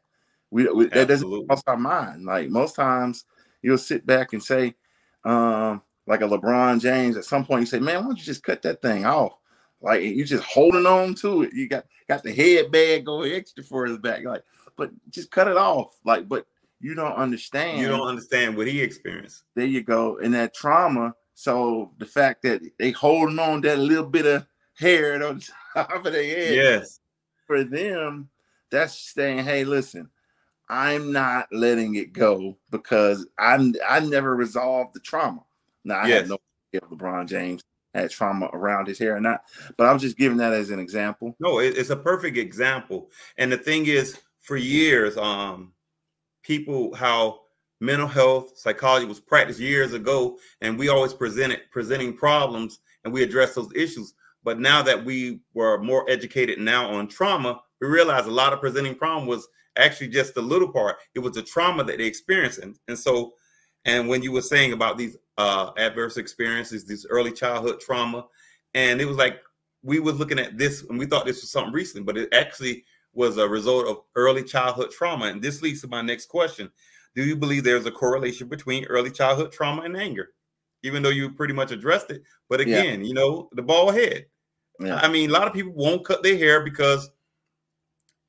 [0.51, 2.25] We, we that doesn't cross our mind.
[2.25, 3.25] Like most times
[3.61, 4.75] you'll sit back and say,
[5.23, 8.43] um, like a LeBron James, at some point you say, Man, why don't you just
[8.43, 9.37] cut that thing off?
[9.81, 11.53] Like you're just holding on to it.
[11.53, 14.23] You got got the headband going extra for his back.
[14.23, 14.43] Like,
[14.77, 15.97] but just cut it off.
[16.03, 16.47] Like, but
[16.79, 19.43] you don't understand You don't understand what he experienced.
[19.55, 20.17] there you go.
[20.19, 21.13] And that trauma.
[21.33, 24.45] So the fact that they holding on that little bit of
[24.77, 25.41] hair on
[25.73, 26.99] top of their head Yes.
[27.47, 28.29] for them,
[28.71, 30.09] that's saying, hey, listen,
[30.69, 35.43] I'm not letting it go because I'm I never resolved the trauma.
[35.83, 36.21] Now I Yes.
[36.21, 36.37] have no
[36.73, 37.61] idea if LeBron James
[37.93, 39.43] had trauma around his hair or not,
[39.77, 41.35] but I'm just giving that as an example.
[41.39, 43.09] No, it- it's a perfect example.
[43.37, 45.71] And the thing is, for years, um,
[46.45, 47.39] people how
[47.81, 53.23] mental health psychology was practiced years ago, and we always presented presenting problems and we
[53.23, 54.13] address those issues.
[54.43, 58.61] But now that we were more educated now on trauma, we realized a lot of
[58.61, 60.97] presenting problem was actually just the little part.
[61.15, 63.33] It was the trauma that they experienced, and, and so,
[63.85, 68.25] and when you were saying about these uh, adverse experiences, this early childhood trauma,
[68.73, 69.41] and it was like
[69.83, 72.83] we was looking at this and we thought this was something recent, but it actually
[73.15, 75.25] was a result of early childhood trauma.
[75.25, 76.69] And this leads to my next question.
[77.15, 80.29] Do you believe there's a correlation between early childhood trauma and anger?
[80.83, 82.23] Even though you pretty much addressed it.
[82.49, 82.79] But Yeah.
[82.79, 84.27] again, you know, the bald head.
[84.79, 84.97] Yeah.
[84.97, 87.09] I mean, a lot of people won't cut their hair because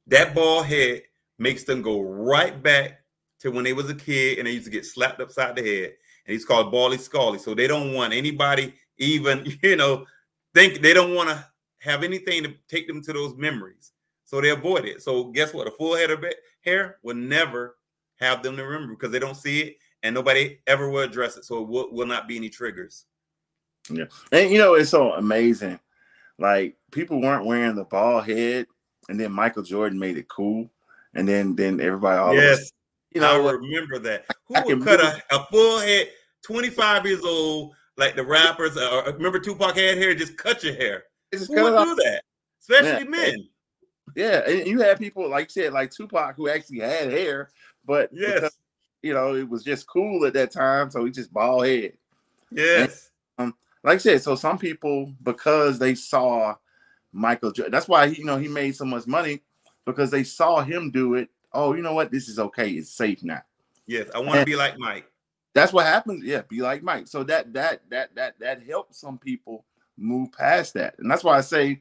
[0.07, 1.03] that bald head
[1.39, 3.03] makes them go right back
[3.41, 5.95] to when they was a kid and they used to get slapped upside the head.
[6.27, 7.39] And he's called Baldy Scully.
[7.39, 10.07] So they don't want anybody even, you know,
[10.55, 11.45] think they don't want to
[11.81, 13.93] have anything to take them to those memories.
[14.27, 15.03] So they avoid it.
[15.03, 15.69] So guess what?
[15.69, 16.25] A full head of
[16.63, 17.77] hair will never
[18.21, 21.45] have them to remember because they don't see it and nobody ever will address it.
[21.45, 23.07] So it will, will not be any triggers.
[23.91, 24.05] Yeah.
[24.33, 25.79] And you know, it's so amazing.
[26.39, 28.67] Like people weren't wearing the bald head,
[29.09, 30.69] and then Michael Jordan made it cool,
[31.15, 32.73] and then then everybody all yes,
[33.13, 34.27] you know I remember that.
[34.49, 36.11] Who can would cut a, a full head,
[36.43, 38.77] 25 years old, like the rappers?
[38.77, 40.15] Uh, remember Tupac had hair?
[40.15, 41.05] Just cut your hair.
[41.33, 42.23] Just Who would do that?
[42.61, 43.11] Especially Yeah.
[43.11, 43.49] men.
[44.15, 47.51] Yeah, and you had people like you said, like Tupac, who actually had hair,
[47.85, 48.35] but Yes.
[48.35, 48.59] because,
[49.03, 51.93] you know it was just cool at that time, so he just bald head.
[52.51, 53.11] Yes.
[53.39, 56.55] um, Like I said, so some people because they saw
[57.13, 59.43] Michael, that's why he, you know he made so much money
[59.85, 61.29] because they saw him do it.
[61.53, 62.11] Oh, you know what?
[62.11, 62.71] This is okay.
[62.71, 63.43] It's safe now.
[63.87, 64.09] Yes.
[64.15, 65.11] I want to be like Mike.
[65.55, 66.23] That's what happens.
[66.25, 67.09] Yeah, be like Mike.
[67.09, 69.65] So that that that that that helps some people
[69.97, 71.81] move past that, and that's why I say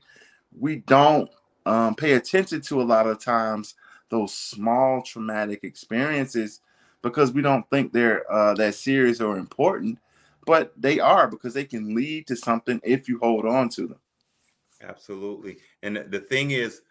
[0.57, 1.29] we don't
[1.65, 3.75] um, pay attention to a lot of times
[4.09, 6.61] those small traumatic experiences
[7.01, 9.99] because we don't think they're uh, that serious or important,
[10.45, 13.99] but they are because they can lead to something if you hold on to them.
[14.81, 15.57] Absolutely.
[15.83, 16.81] And the- thing is,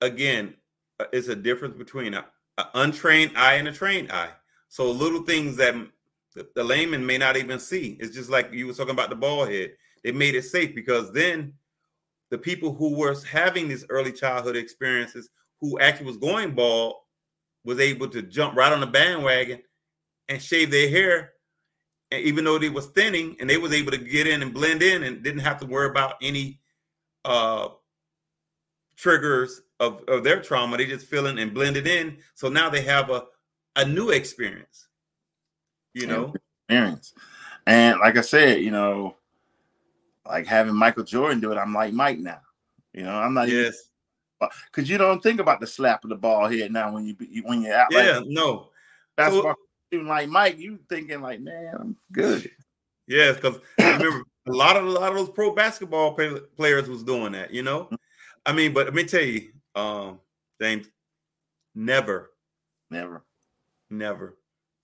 [0.00, 0.54] again,
[1.00, 2.24] uh, it's a difference between a,
[2.58, 4.30] a untrained eye and a trained eye.
[4.68, 5.74] So little things that
[6.54, 7.96] the layman may not even see.
[8.00, 9.72] It's just like you were talking about the ball head.
[10.02, 11.52] They made it safe because then
[12.32, 15.28] the people who were having these early childhood experiences,
[15.60, 16.94] who actually was going bald,
[17.62, 19.60] was able to jump right on the bandwagon
[20.30, 21.34] and shave their hair
[22.10, 24.82] And even though they was thinning and they was able to get in and blend
[24.82, 26.58] in and didn't have to worry about any
[27.26, 27.68] uh
[28.96, 30.78] triggers of, of their trauma.
[30.78, 32.16] They just fill in and blended in.
[32.34, 33.24] So now they have a,
[33.76, 34.88] a new experience.
[35.92, 36.34] You know?
[36.66, 37.12] Experience.
[37.66, 39.16] And like I said, you know,
[40.26, 42.40] like having Michael Jordan do it, I'm like Mike now.
[42.92, 43.88] You know, I'm not yes.
[44.40, 47.62] because you don't think about the slap of the ball here now when you when
[47.62, 47.88] you're out.
[47.90, 48.68] Yeah, like, no.
[49.16, 52.50] Basketball, so, even like Mike, you thinking like, man, I'm good.
[53.06, 57.02] Yes, because remember a lot of a lot of those pro basketball play, players was
[57.02, 57.52] doing that.
[57.52, 57.90] You know,
[58.46, 60.20] I mean, but let me tell you, um,
[60.60, 60.88] James,
[61.74, 62.30] never,
[62.90, 63.24] never,
[63.90, 64.36] never.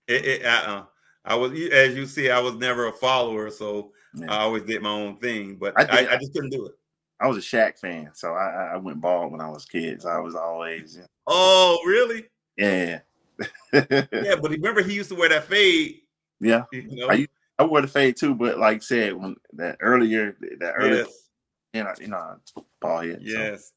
[0.07, 0.83] It, it uh,
[1.25, 4.31] I was, as you see, I was never a follower, so yeah.
[4.31, 5.55] I always did my own thing.
[5.55, 6.75] But I, did, I, I, just couldn't do it.
[7.19, 10.03] I was a Shaq fan, so I, I went bald when I was kids.
[10.03, 10.95] So I was always.
[10.95, 12.25] You know, oh, really?
[12.57, 12.99] Yeah.
[13.73, 16.01] yeah, but remember he used to wear that fade.
[16.39, 17.09] Yeah, you know?
[17.09, 21.05] I, I wore the fade too, but like I said, when that earlier, that earlier,
[21.05, 21.27] yes.
[21.73, 22.37] you know, you know,
[22.81, 23.19] ball head.
[23.21, 23.71] Yes,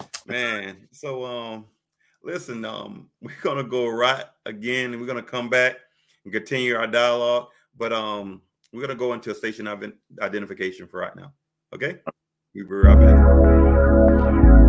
[0.00, 0.06] so.
[0.26, 0.88] man.
[0.92, 1.66] So um,
[2.22, 5.76] listen, um, we're gonna go right again, and we're gonna come back
[6.24, 7.48] and continue our dialogue.
[7.76, 8.42] But um,
[8.74, 9.68] we're gonna go into a station
[10.20, 11.32] identification for right now.
[11.72, 11.98] Okay,
[12.54, 14.63] we'll be right back.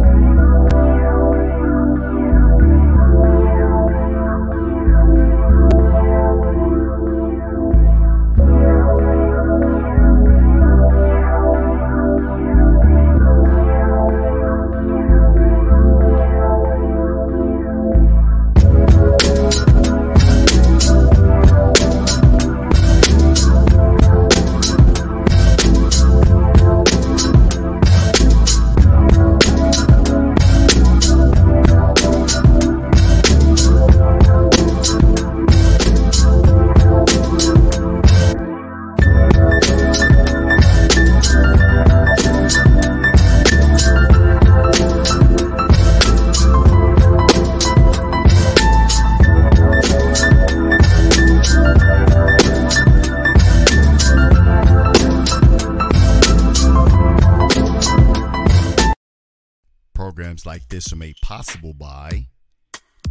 [61.55, 62.27] Possible by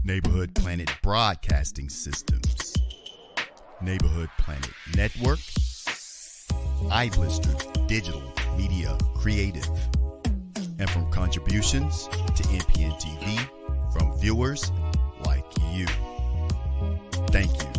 [0.04, 2.74] Neighborhood Planet Broadcasting Systems,
[3.80, 5.38] Neighborhood Planet Network,
[6.90, 8.22] iBlister Digital
[8.57, 9.68] Media Creative,
[10.78, 14.70] and from contributions to NPN TV from viewers
[15.24, 15.87] like you.
[17.28, 17.73] Thank you.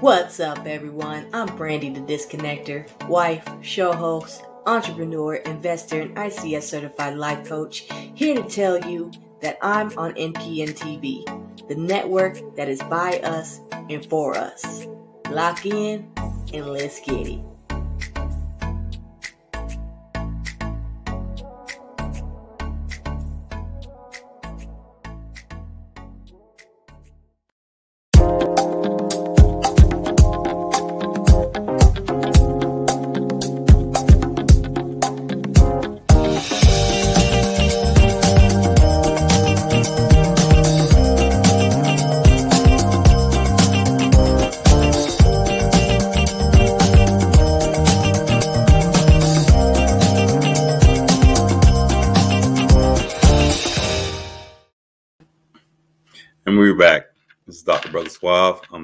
[0.00, 1.26] What's up, everyone?
[1.34, 8.34] I'm Brandy the Disconnector, wife, show host, entrepreneur, investor, and ICS certified life coach, here
[8.34, 9.10] to tell you
[9.42, 13.60] that I'm on NPN TV, the network that is by us
[13.90, 14.86] and for us.
[15.28, 16.10] Lock in
[16.54, 17.49] and let's get it.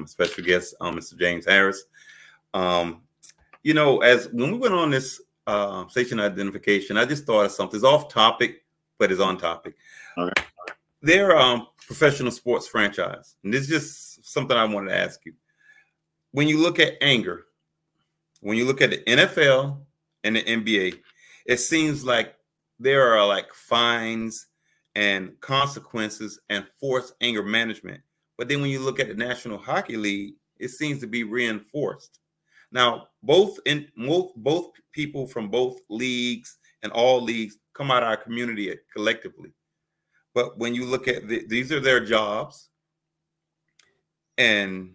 [0.05, 0.09] Suave.
[0.09, 1.17] Special guest, um, Mr.
[1.17, 1.83] James Harris.
[2.53, 3.01] Um,
[3.63, 7.51] you know, as when we went on this uh, station identification, I just thought of
[7.51, 7.77] something.
[7.77, 8.63] It's off topic,
[8.97, 9.75] but it's on topic.
[10.17, 10.43] Okay.
[11.01, 15.33] They're um, professional sports franchise, and this is just something I wanted to ask you.
[16.31, 17.45] When you look at anger,
[18.41, 19.79] when you look at the NFL
[20.23, 20.99] and the NBA,
[21.45, 22.35] it seems like
[22.79, 24.47] there are like fines
[24.95, 28.01] and consequences and forced anger management.
[28.37, 32.19] But then when you look at the National Hockey League, it seems to be reinforced.
[32.71, 38.09] Now, both in both, both people from both leagues and all leagues come out of
[38.09, 39.51] our community collectively.
[40.33, 42.69] But when you look at the, these are their jobs,
[44.37, 44.93] and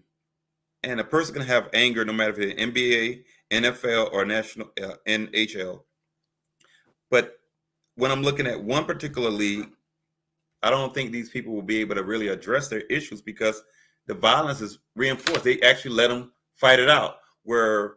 [0.85, 4.95] and a person can have anger no matter if it's NBA, NFL, or national uh,
[5.07, 5.83] NHL.
[7.11, 7.39] But
[7.97, 9.69] when I'm looking at one particular league,
[10.63, 13.63] I don't think these people will be able to really address their issues because
[14.07, 15.45] the violence is reinforced.
[15.45, 17.17] They actually let them fight it out.
[17.45, 17.95] Where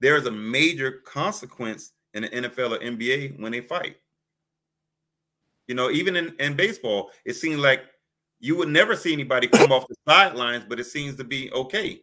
[0.00, 3.96] there is a major consequence in the NFL or NBA when they fight.
[5.68, 7.82] You know, even in, in baseball, it seems like
[8.40, 12.00] you would never see anybody come off the sidelines, but it seems to be okay.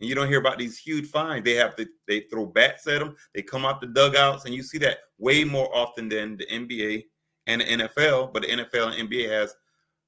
[0.00, 1.44] And you don't hear about these huge fines.
[1.44, 4.62] They have to they throw bats at them, they come out the dugouts, and you
[4.62, 7.04] see that way more often than the NBA
[7.50, 8.32] and the NFL.
[8.32, 9.54] But the NFL and NBA has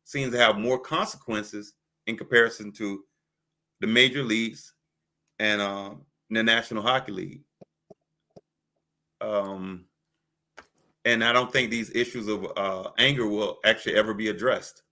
[0.04, 1.74] seems to have more consequences
[2.06, 3.04] in comparison to
[3.80, 4.72] the major leagues
[5.38, 7.42] and um, the National Hockey League.
[9.20, 9.84] Um,
[11.04, 14.82] and I don't think these issues of uh, anger will actually ever be addressed.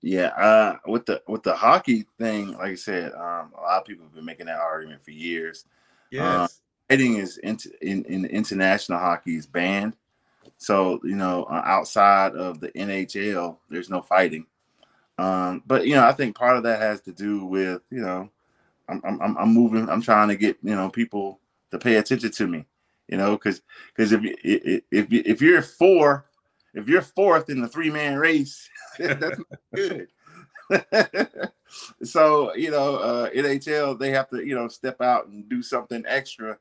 [0.00, 3.84] Yeah, uh, with the with the hockey thing, like I said, um, a lot of
[3.84, 5.64] people have been making that argument for years.
[6.12, 9.96] Yes, fighting is in in international hockey is banned.
[10.56, 14.46] So you know, uh, outside of the NHL, there's no fighting.
[15.18, 18.30] Um, but you know, I think part of that has to do with you know,
[18.88, 19.88] I'm I'm I'm moving.
[19.88, 21.40] I'm trying to get you know people
[21.70, 22.64] to pay attention to me.
[23.08, 23.62] You know, because
[23.94, 26.26] because if if if you're four,
[26.74, 28.68] if you're fourth in the three man race,
[28.98, 29.40] that's
[29.74, 30.08] good.
[32.02, 36.04] so you know, uh, NHL they have to you know step out and do something
[36.06, 36.58] extra,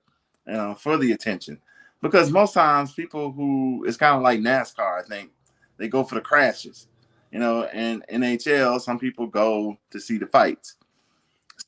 [0.47, 1.59] you know, for the attention
[2.01, 4.99] because most times people who it's kind of like NASCAR.
[4.99, 5.31] I think
[5.77, 6.87] they go for the crashes,
[7.31, 10.75] you know, and NHL some people go to see the fights.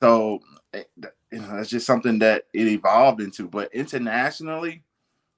[0.02, 0.40] So
[0.74, 0.84] eh,
[1.32, 3.48] you know, that's just something that it evolved into.
[3.48, 4.84] But internationally,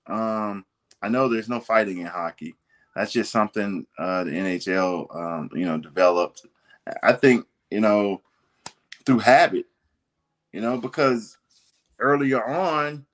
[0.08, 0.66] um,
[1.02, 2.56] I know there's no fighting in hockey.
[2.96, 6.46] That's just something uh, the NHL, um, you know, developed.
[7.04, 8.22] I think you know
[9.06, 9.66] through habit,
[10.52, 11.38] you know, because
[12.00, 13.06] earlier on,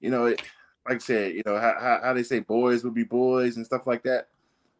[0.00, 0.42] you know, it,
[0.86, 3.86] like I said, you know, how, how, they say boys would be boys and stuff
[3.86, 4.28] like that.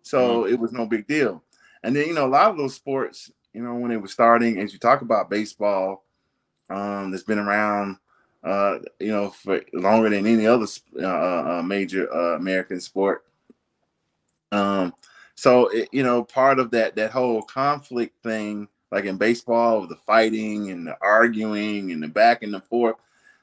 [0.02, 0.52] So mm-hmm.
[0.52, 1.42] it was no big deal.
[1.82, 4.58] And then, you know, a lot of those sports, you know, when it was starting,
[4.58, 6.04] as you talk about baseball,
[6.70, 7.96] um, that's been around,
[8.42, 10.66] uh, you know, for longer than any other
[11.00, 13.24] uh, uh, uh, major uh, American sport.
[14.52, 14.94] Um,
[15.34, 19.96] so it, you know, part of that that whole conflict thing, like in baseball, the
[19.96, 22.96] fighting and the arguing and the back and the forth,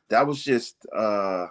[0.10, 1.48] that was just uh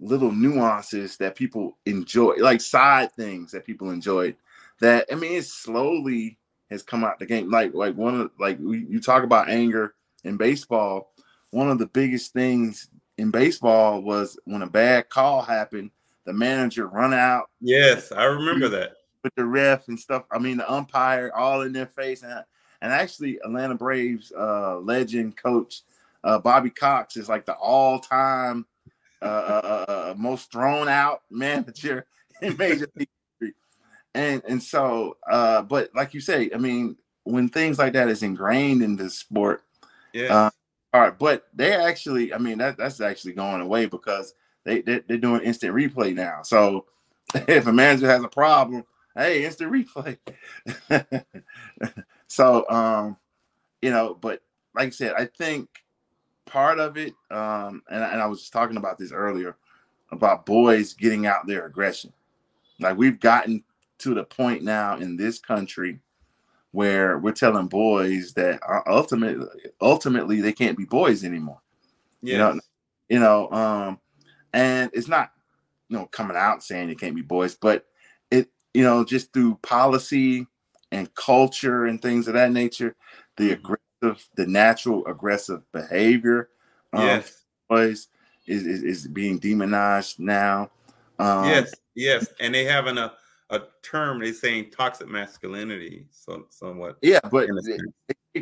[0.00, 4.36] little nuances that people enjoy, like side things that people enjoyed.
[4.80, 6.38] That I mean, it slowly
[6.70, 7.50] has come out the game.
[7.50, 11.12] Like like one of like we, you talk about anger in baseball.
[11.50, 12.88] One of the biggest things
[13.18, 15.90] in baseball was when a bad call happened,
[16.24, 17.48] the manager run out.
[17.60, 20.24] Yes, I remember that with the ref and stuff.
[20.30, 22.44] I mean, the umpire all in their face, and
[22.82, 25.82] and actually, Atlanta Braves uh, legend coach
[26.24, 28.66] uh, Bobby Cox is like the all time
[29.22, 32.06] uh, uh, uh, uh, most thrown out manager
[32.42, 33.08] in Major League
[33.40, 33.54] history.
[34.14, 38.22] And and so, uh, but like you say, I mean, when things like that is
[38.22, 39.62] ingrained in the sport,
[40.12, 40.50] yeah.
[40.92, 44.34] all right, but they actually, I mean, that that's actually going away because
[44.64, 46.42] they they're, they're doing instant replay now.
[46.42, 46.86] So
[47.34, 48.84] if a manager has a problem,
[49.16, 50.18] hey, instant replay.
[52.28, 53.16] so um,
[53.82, 54.42] you know, but
[54.74, 55.68] like I said, I think
[56.46, 59.56] part of it, um, and, and I was talking about this earlier
[60.14, 62.12] about boys getting out their aggression.
[62.80, 63.64] Like we've gotten
[63.98, 66.00] to the point now in this country
[66.72, 69.46] where we're telling boys that ultimately
[69.80, 71.60] ultimately they can't be boys anymore.
[72.22, 72.32] Yes.
[72.32, 72.60] You know,
[73.08, 74.00] you know, um,
[74.52, 75.30] and it's not
[75.88, 77.86] you know coming out saying you can't be boys, but
[78.30, 80.46] it you know just through policy
[80.90, 82.96] and culture and things of that nature,
[83.36, 86.50] the mm-hmm aggressive, the natural aggressive behavior
[86.92, 87.42] um, yes.
[88.46, 90.70] Is, is is being demonized now.
[91.18, 93.12] Um, yes, yes, and they having a
[93.50, 96.98] a term they saying toxic masculinity, so somewhat.
[97.02, 97.48] Yeah, but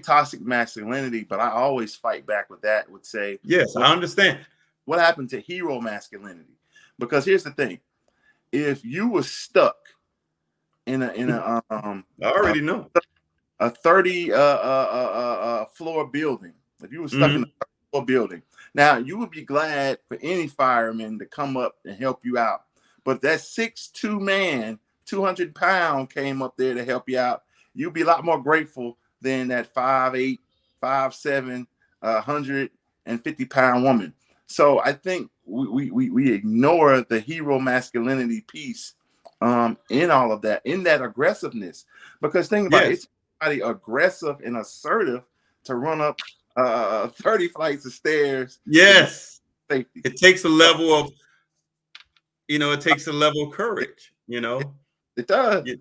[0.03, 2.90] toxic masculinity, but I always fight back with that.
[2.90, 4.40] Would say yes, I understand.
[4.84, 6.57] What happened to hero masculinity?
[6.98, 7.78] Because here's the thing:
[8.50, 9.76] if you were stuck
[10.86, 12.90] in a in a um, I already know
[13.61, 17.44] a 30 uh, uh, uh, uh, floor building, if you were stuck mm-hmm.
[17.44, 18.42] in a floor building,
[18.74, 22.62] now you would be glad for any fireman to come up and help you out.
[23.04, 27.42] But that six two man, 200 pound came up there to help you out.
[27.74, 30.40] You'd be a lot more grateful than that five eight,
[30.80, 31.66] five seven,
[32.02, 34.14] uh, 150 pound woman.
[34.46, 38.94] So I think we, we, we ignore the hero masculinity piece
[39.40, 41.84] um, in all of that, in that aggressiveness.
[42.20, 43.04] Because think about yes.
[43.04, 43.08] it,
[43.40, 45.22] somebody aggressive and assertive
[45.64, 46.18] to run up
[46.57, 48.59] uh 30 flights of stairs.
[48.66, 49.40] Yes.
[49.70, 50.03] Safety.
[50.05, 51.11] It takes a level of
[52.48, 54.59] you know, it takes a level of courage, you know.
[54.59, 54.66] It,
[55.16, 55.64] it does.
[55.66, 55.76] Yeah.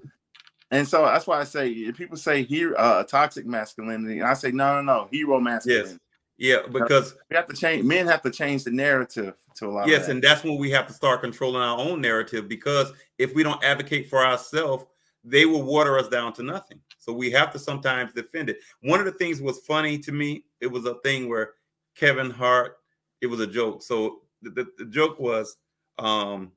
[0.69, 4.51] And so that's why I say people say here uh toxic masculinity, and I say
[4.51, 5.91] no no no, hero masculinity.
[5.91, 5.99] Yes.
[6.41, 7.83] Yeah, because we have to change.
[7.85, 9.87] Men have to change the narrative to a lot.
[9.87, 12.47] Yes, and that's when we have to start controlling our own narrative.
[12.47, 14.85] Because if we don't advocate for ourselves,
[15.23, 16.79] they will water us down to nothing.
[17.01, 18.59] So we have to sometimes defend it.
[18.81, 20.45] One of the things was funny to me.
[20.59, 21.53] It was a thing where
[21.95, 22.77] Kevin Hart.
[23.21, 23.81] It was a joke.
[23.83, 25.57] So the, the, the joke was,
[25.99, 26.51] um,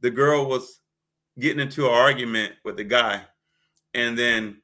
[0.00, 0.80] the girl was
[1.38, 3.22] getting into an argument with the guy,
[3.94, 4.60] and then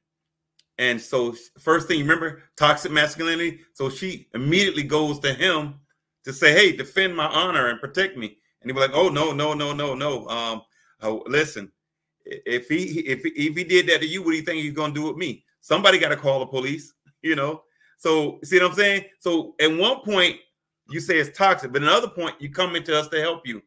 [0.78, 3.61] and so, first thing, you remember toxic masculinity.
[3.74, 5.76] So she immediately goes to him
[6.24, 9.32] to say, "Hey, defend my honor and protect me." And he was like, "Oh no,
[9.32, 10.28] no, no, no, no.
[10.28, 10.62] Um,
[11.03, 11.70] oh, listen,
[12.24, 14.94] if he if if he did that to you, what do you think he's gonna
[14.94, 15.44] do with me?
[15.60, 17.62] Somebody got to call the police, you know."
[17.98, 19.04] So see what I'm saying?
[19.18, 20.36] So at one point
[20.90, 23.62] you say it's toxic, but another point you come into us to help you,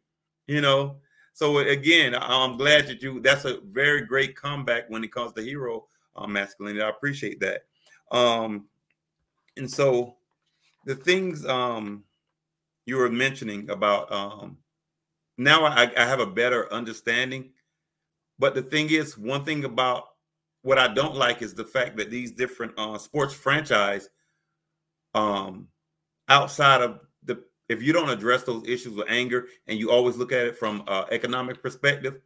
[0.48, 0.98] you know.
[1.34, 3.20] So again, I'm glad that you.
[3.20, 6.82] That's a very great comeback when it comes to hero uh, masculinity.
[6.82, 7.66] I appreciate that.
[8.12, 8.66] Um,
[9.56, 10.16] and so
[10.86, 12.04] the things um,
[12.86, 14.58] you were mentioning about um,
[15.38, 17.52] now I, I have a better understanding.
[18.40, 20.06] But the thing is, one thing about
[20.62, 24.10] what I don't like is the fact that these different uh, sports franchise,
[25.14, 25.68] um,
[26.30, 30.32] outside of the, if you don't address those issues with anger and you always look
[30.32, 32.20] at it from uh, economic perspective,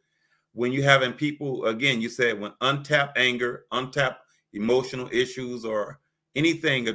[0.53, 4.21] when you having people again you said when untapped anger untapped
[4.53, 5.99] emotional issues or
[6.35, 6.87] anything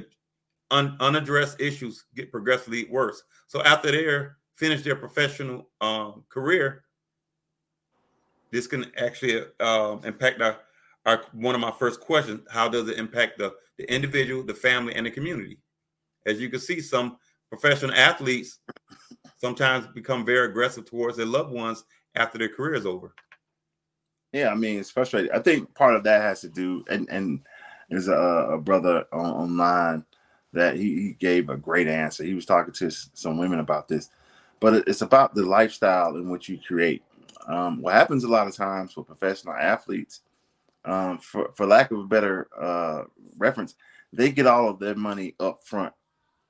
[0.71, 3.23] un, unaddressed issues get progressively worse.
[3.47, 6.85] So after they're finish their professional um, career
[8.57, 10.57] this can actually uh, impact our,
[11.05, 14.95] our one of my first questions how does it impact the, the individual the family
[14.95, 15.59] and the community
[16.27, 17.17] as you can see some
[17.51, 18.59] professional athletes
[19.37, 21.85] sometimes become very aggressive towards their loved ones
[22.15, 23.13] after their career is over
[24.37, 25.33] yeah, I mean it's frustrating.
[25.33, 27.41] I think part of that has to do, and and
[27.89, 30.05] there's a, a brother on, online
[30.53, 32.23] that he, he, gave a great answer.
[32.23, 34.11] He was talking to some women about this,
[34.61, 37.03] but it's about the lifestyle in which you create.
[37.47, 40.21] Um, what happens a lot of times for professional athletes,
[40.85, 43.05] um, for for lack of a better uh,
[43.39, 43.75] reference,
[44.13, 45.93] they get all of their money up front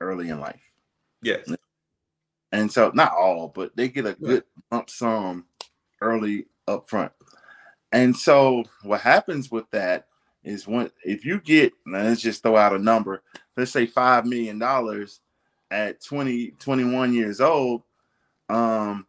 [0.01, 0.61] early in life.
[1.21, 1.51] Yes.
[2.51, 5.45] And so not all, but they get a good lump sum
[6.01, 7.11] early up front.
[7.91, 10.07] And so what happens with that
[10.43, 13.23] is when if you get let's just throw out a number,
[13.55, 15.19] let's say five million dollars
[15.71, 17.83] at 20, 21 years old,
[18.49, 19.06] um,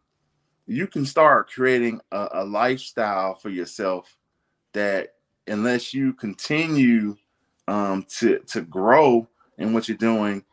[0.69, 4.15] you can start creating a, a lifestyle for yourself
[4.73, 5.15] that
[5.47, 7.17] unless you continue
[7.67, 10.43] um, to to grow in what you're doing,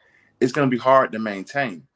[0.41, 1.87] it's going to be hard to maintain.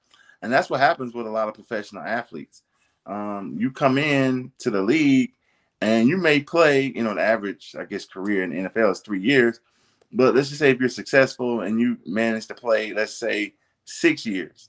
[0.42, 2.62] And that's what happens with a lot of professional athletes.
[3.06, 5.32] Um, you come in to the league
[5.80, 9.20] and you may play, you know, the average, I guess, career in NFL is three
[9.20, 9.60] years.
[10.12, 13.54] But let's just say if you're successful and you manage to play, let's say
[13.84, 14.68] six years,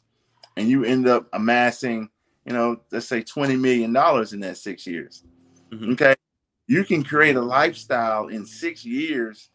[0.57, 2.09] and you end up amassing,
[2.45, 3.95] you know, let's say $20 million
[4.33, 5.23] in that six years.
[5.71, 5.91] Mm-hmm.
[5.93, 6.15] Okay.
[6.67, 9.49] You can create a lifestyle in six years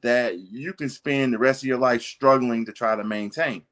[0.00, 3.62] that you can spend the rest of your life struggling to try to maintain,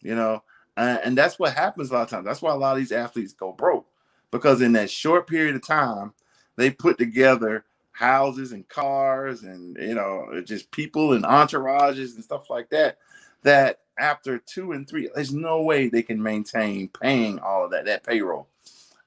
[0.00, 0.42] you know,
[0.76, 2.24] uh, and that's what happens a lot of times.
[2.24, 3.86] That's why a lot of these athletes go broke
[4.30, 6.14] because in that short period of time,
[6.56, 12.48] they put together houses and cars and you know just people and entourages and stuff
[12.48, 12.96] like that
[13.42, 17.84] that after two and three there's no way they can maintain paying all of that
[17.84, 18.48] that payroll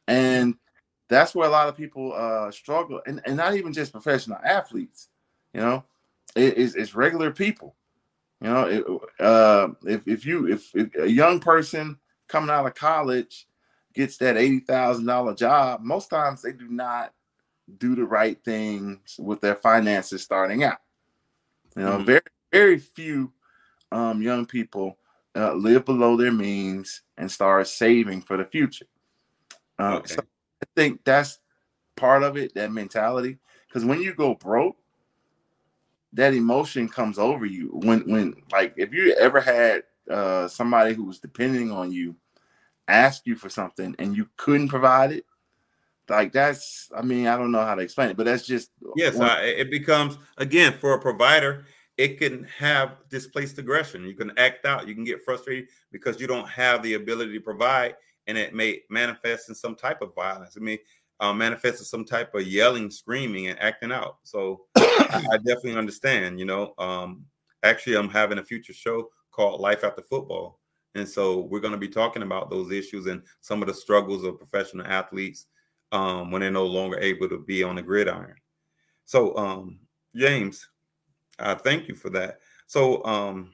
[0.08, 0.56] and
[1.08, 5.10] that's where a lot of people uh struggle and, and not even just professional athletes
[5.54, 5.84] you know
[6.36, 7.76] it, it's, it's regular people
[8.42, 8.86] you know it,
[9.24, 13.48] uh if, if you if, if a young person coming out of college
[13.94, 17.14] gets that $80000 job most times they do not
[17.78, 20.78] do the right things with their finances starting out.
[21.76, 22.06] You know, mm-hmm.
[22.06, 22.22] very
[22.52, 23.34] very few
[23.96, 24.98] um, young people
[25.36, 28.88] uh, live below their means and start saving for the future.
[29.80, 30.16] Uh, okay.
[30.16, 30.22] So
[30.62, 31.40] I think that's
[31.96, 33.38] part of it, that mentality.
[33.68, 34.76] Because when you go broke,
[36.12, 37.70] that emotion comes over you.
[37.74, 42.16] When when like if you ever had uh, somebody who was depending on you
[42.88, 45.26] ask you for something and you couldn't provide it,
[46.08, 49.16] like that's i mean i don't know how to explain it but that's just yes
[49.16, 51.66] one- it becomes again for a provider
[51.98, 54.04] it can have displaced aggression.
[54.04, 57.42] You can act out you can get frustrated because you don't have the ability to
[57.42, 57.96] provide
[58.28, 60.56] and it may manifest in some type of violence.
[60.56, 60.80] It may
[61.20, 64.18] uh, manifest in some type of yelling screaming and acting out.
[64.24, 67.26] So i definitely understand you know um
[67.64, 70.60] actually i'm having a future show called life after football
[70.96, 74.24] and so we're going to be talking about those issues and some of the struggles
[74.24, 75.48] of professional athletes
[75.92, 78.36] um, when they're no longer able to be on the gridiron.
[79.04, 79.80] So, um,
[80.16, 80.68] James,
[81.40, 82.40] I thank you for that.
[82.68, 83.52] So, um,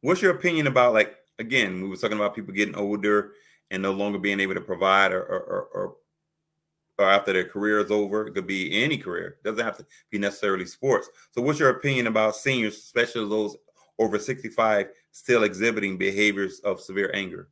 [0.00, 3.32] what's your opinion about like again, we were talking about people getting older
[3.70, 5.96] and no longer being able to provide or or, or, or
[6.98, 8.26] after their career is over.
[8.26, 9.38] It could be any career.
[9.42, 11.08] It doesn't have to be necessarily sports.
[11.32, 13.56] So what's your opinion about seniors, especially those
[13.98, 17.48] over 65, still exhibiting behaviors of severe anger?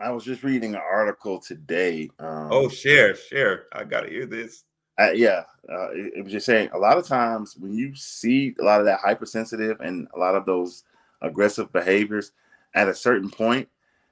[0.00, 2.08] I was just reading an article today.
[2.18, 3.66] Um, oh, share, share.
[3.72, 4.64] I gotta hear this.
[4.98, 8.54] Uh, yeah, uh, it, it, was just saying a lot of times when you see
[8.60, 10.84] a lot of that hypersensitive and a lot of those
[11.20, 12.32] aggressive behaviors
[12.74, 13.68] at a certain point,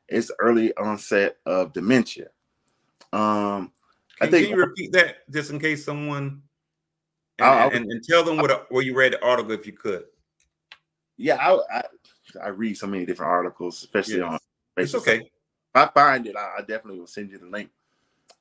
[0.08, 2.28] it's early onset of dementia.
[3.12, 3.70] Um,
[4.18, 4.48] can, I think.
[4.48, 6.42] Can you repeat that just in case someone
[7.38, 10.04] and, I'll, and, and tell them what where you read the article if you could.
[11.16, 11.82] Yeah, I, I,
[12.42, 14.32] I read so many different articles, especially yes.
[14.32, 14.38] on.
[14.76, 15.18] It's okay.
[15.18, 15.30] If
[15.74, 17.70] I find it, I, I definitely will send you the link.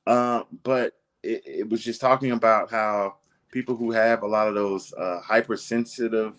[0.06, 3.16] Uh, but it, it, was just talking about how
[3.50, 6.34] people who have a lot of those uh, hypersensitive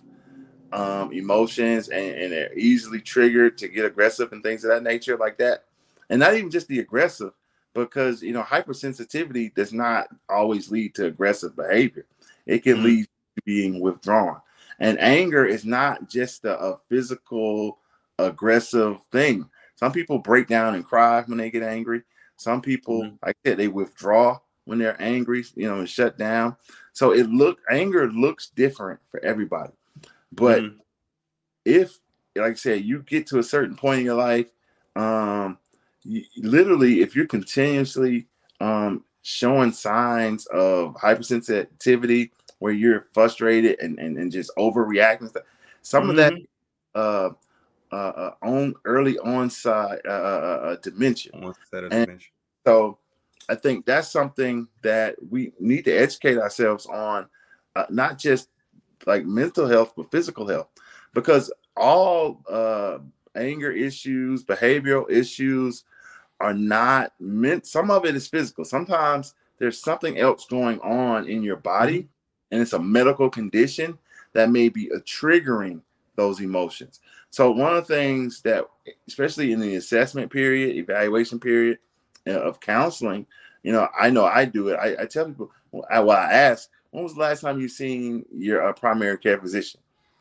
[0.74, 5.18] um, emotions and, and they're easily triggered to get aggressive and things of that nature,
[5.18, 5.66] like that,
[6.10, 7.32] and not even just the aggressive,
[7.74, 12.06] because you know hypersensitivity does not always lead to aggressive behavior.
[12.46, 12.86] It can mm-hmm.
[12.86, 14.42] lead to being withdrawn,
[14.80, 17.78] and anger is not just a, a physical
[18.18, 19.50] aggressive thing.
[19.76, 22.04] Some people break down and cry when they get angry.
[22.38, 23.16] Some people, mm-hmm.
[23.26, 26.55] like that, they withdraw when they're angry, you know, and shut down.
[26.93, 29.74] So it look anger looks different for everybody.
[30.32, 30.78] But mm-hmm.
[31.66, 31.99] if,
[32.36, 34.51] like I said, you get to a certain point in your life,
[34.95, 35.57] um,
[36.03, 38.28] you, literally, if you're continuously
[38.59, 45.43] um, showing signs of hypersensitivity, where you're frustrated and, and, and just overreacting, stuff,
[45.82, 46.09] some mm-hmm.
[46.11, 46.45] of that mm-hmm.
[46.95, 47.30] uh,
[47.91, 51.32] uh, uh, on early onset uh, uh, uh, dementia.
[51.34, 52.30] Onset of dementia.
[52.66, 52.97] So
[53.50, 57.28] I think that's something that we need to educate ourselves on,
[57.76, 58.50] uh, not just
[59.06, 60.70] like mental health, but physical health,
[61.14, 63.00] because all uh,
[63.36, 65.84] anger issues, behavioral issues
[66.39, 67.66] are not meant.
[67.68, 68.66] Some of it is physical.
[68.66, 72.08] Sometimes there's something else going on in your body,
[72.52, 73.98] and it's a medical condition
[74.34, 75.82] that may be a triggering
[76.16, 77.00] those emotions.
[77.30, 78.66] So one of the things that,
[79.08, 81.80] especially in the assessment period, evaluation period uh,
[82.26, 83.26] of counseling,
[83.63, 84.76] you know, I know I do it.
[84.76, 87.67] I, I tell people, well I, well, I ask, when was the last time you
[87.67, 89.80] seen your uh, primary care physician?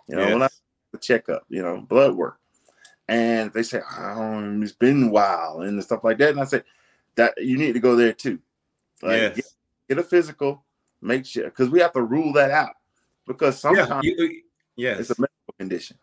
[0.09, 0.33] You know, yes.
[0.33, 0.49] when I
[0.95, 2.39] a checkup, you know, blood work,
[3.09, 6.63] and they say, oh, it's been a while and stuff like that, and I say
[7.15, 8.39] that you need to go there too.
[9.03, 9.37] Like, yes.
[9.37, 9.45] get,
[9.89, 10.63] get a physical,
[11.01, 12.75] make sure because we have to rule that out
[13.27, 14.43] because sometimes yeah, you,
[14.77, 15.01] yes.
[15.01, 15.97] it's a medical condition.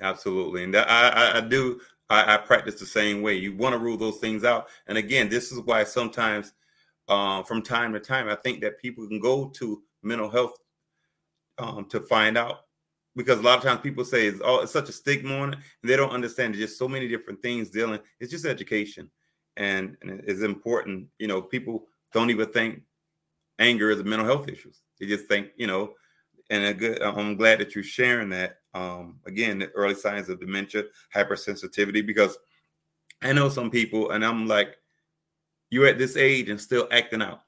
[0.00, 1.80] Absolutely, and I, I, I do
[2.10, 3.34] I, I, practice the same way.
[3.34, 4.68] You want to rule those things out.
[4.86, 6.52] And again, this is why sometimes,
[7.08, 10.58] uh, from time to time, I think that people can go to mental health
[11.58, 12.60] um, to find out.
[13.16, 15.58] Because a lot of times people say it's, all, it's such a stigma on it,
[15.82, 16.54] and they don't understand.
[16.54, 18.00] There's just so many different things dealing.
[18.20, 19.10] It's just education,
[19.56, 21.08] and, and it's important.
[21.18, 22.82] You know, people don't even think
[23.58, 24.70] anger is a mental health issue.
[25.00, 25.94] They just think, you know,
[26.50, 30.84] and good, I'm glad that you're sharing that um, again, the early signs of dementia,
[31.14, 32.38] hypersensitivity, because
[33.22, 34.76] I know some people, and I'm like,
[35.70, 37.40] you're at this age and still acting out,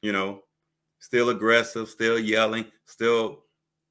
[0.00, 0.42] you know,
[1.00, 3.44] still aggressive, still yelling, still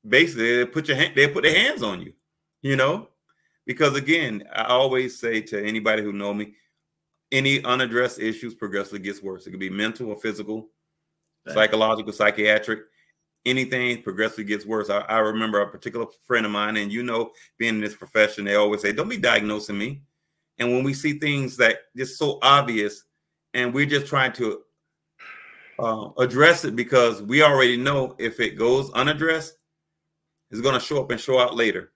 [0.08, 2.14] basically they put your hand, they put their hands on you,
[2.62, 3.10] you know,
[3.66, 6.54] because again, I always say to anybody who know me,
[7.32, 9.46] any unaddressed issues progressively gets worse.
[9.46, 10.70] It could be mental or physical,
[11.48, 12.82] psychological, psychiatric
[13.46, 14.89] anything progressively gets worse.
[14.89, 18.46] I, I, remember a particular friend of mine, and you know, being in this profession,
[18.46, 20.02] they always say, "Don't be diagnosing me."
[20.58, 23.04] And when we see things that just so obvious,
[23.54, 24.62] and we're just trying to
[25.80, 29.58] uh, address it because we already know if it goes unaddressed,
[30.52, 31.91] it's going to show up and show out later.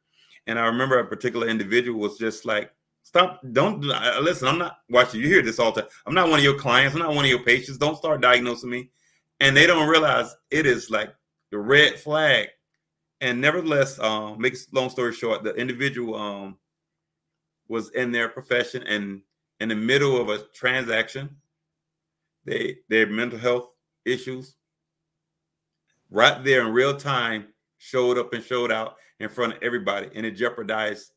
[0.48, 2.72] And I remember a particular individual was just like,
[3.04, 3.42] "Stop!
[3.52, 4.48] Don't listen.
[4.48, 5.92] I'm not watching you hear this all the time.
[6.06, 6.96] I'm not one of your clients.
[6.96, 7.78] I'm not one of your patients.
[7.78, 8.92] Don't start diagnosing me."
[9.42, 11.14] And they don't realize it is like
[11.52, 12.48] the red flag.
[13.22, 16.58] And nevertheless, um, makes long story short, the individual um
[17.68, 19.22] was in their profession and
[19.60, 21.30] in the middle of a transaction,
[22.46, 23.76] they their mental health
[24.06, 24.56] issues
[26.10, 27.48] right there in real time
[27.78, 31.12] showed up and showed out in front of everybody, and it jeopardized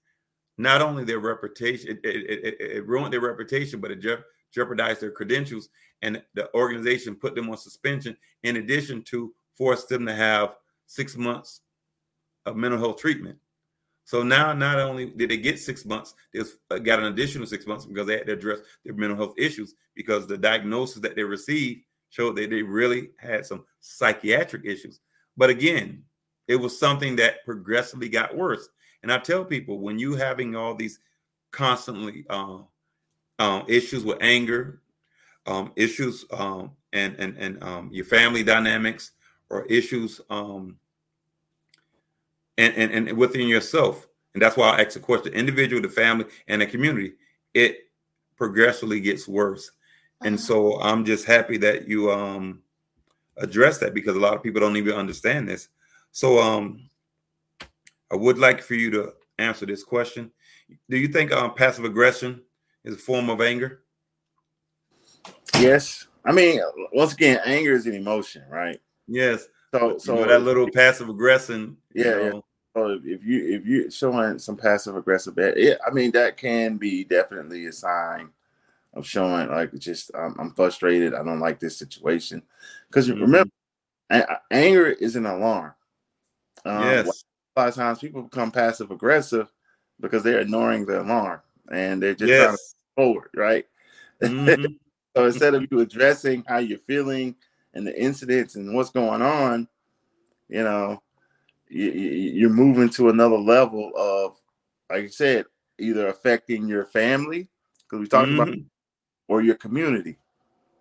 [0.58, 4.16] not only their reputation, it, it, it, it ruined their reputation, but it je-
[4.52, 5.68] jeopardized their credentials,
[6.02, 8.16] and the organization put them on suspension.
[8.42, 11.60] In addition to forced them to have six months
[12.46, 13.38] of mental health treatment.
[14.04, 16.40] So now, not only did they get six months, they
[16.70, 19.74] uh, got an additional six months because they had to address their mental health issues
[19.94, 25.00] because the diagnosis that they received showed that they really had some psychiatric issues.
[25.36, 26.02] But again,
[26.48, 28.68] it was something that progressively got worse.
[29.02, 30.98] And I tell people when you having all these
[31.52, 32.58] constantly uh,
[33.38, 34.82] uh, issues with anger,
[35.46, 39.12] um, issues um, and and and um, your family dynamics,
[39.52, 40.78] or issues um,
[42.58, 46.26] and, and and within yourself, and that's why I ask the question: individual, the family,
[46.48, 47.14] and the community.
[47.54, 47.90] It
[48.36, 49.70] progressively gets worse,
[50.24, 50.44] and Uh-huh.
[50.46, 52.62] so I'm just happy that you um
[53.36, 55.68] address that because a lot of people don't even understand this.
[56.12, 56.88] So um,
[58.10, 60.30] I would like for you to answer this question.
[60.90, 62.42] Do you think um, passive aggression
[62.84, 63.80] is a form of anger?
[65.58, 66.06] Yes.
[66.24, 66.60] I mean,
[66.92, 68.80] once again, anger is an emotion, right?
[69.06, 69.48] Yes.
[69.74, 71.76] So, So so that little passive aggression.
[71.94, 72.40] you Yeah, yeah.
[72.76, 77.04] So if you if you showing some passive aggressive, yeah, I mean that can be
[77.04, 78.30] definitely a sign
[78.94, 81.14] of showing like just um, I'm frustrated.
[81.14, 82.42] I don't like this situation
[82.88, 83.20] because Mhm.
[83.20, 83.50] remember,
[84.10, 85.74] a- anger is an alarm.
[86.64, 87.24] Um, yes.
[87.56, 89.52] A lot of times people become passive aggressive
[90.00, 91.40] because they're ignoring the alarm
[91.70, 92.74] and they're just trying to Yes.
[92.96, 93.66] forward, right?
[94.22, 94.78] Mhm.
[95.16, 97.34] So instead of you addressing how you're feeling
[97.74, 99.68] and the incidents and what's going on,
[100.48, 101.02] you know,
[101.68, 104.36] you, you- you're moving to another level of,
[104.90, 105.46] like you said,
[105.78, 107.48] either affecting your family
[107.78, 108.64] because we talked about, Mhm.
[109.28, 110.18] or your community,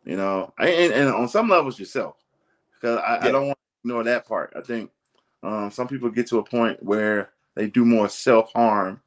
[0.03, 2.17] you know, and, and on some levels yourself.
[2.73, 4.51] Because I, I don't want to ignore that part.
[4.55, 4.91] I think
[5.43, 9.01] um, some people get to a point where they do more self harm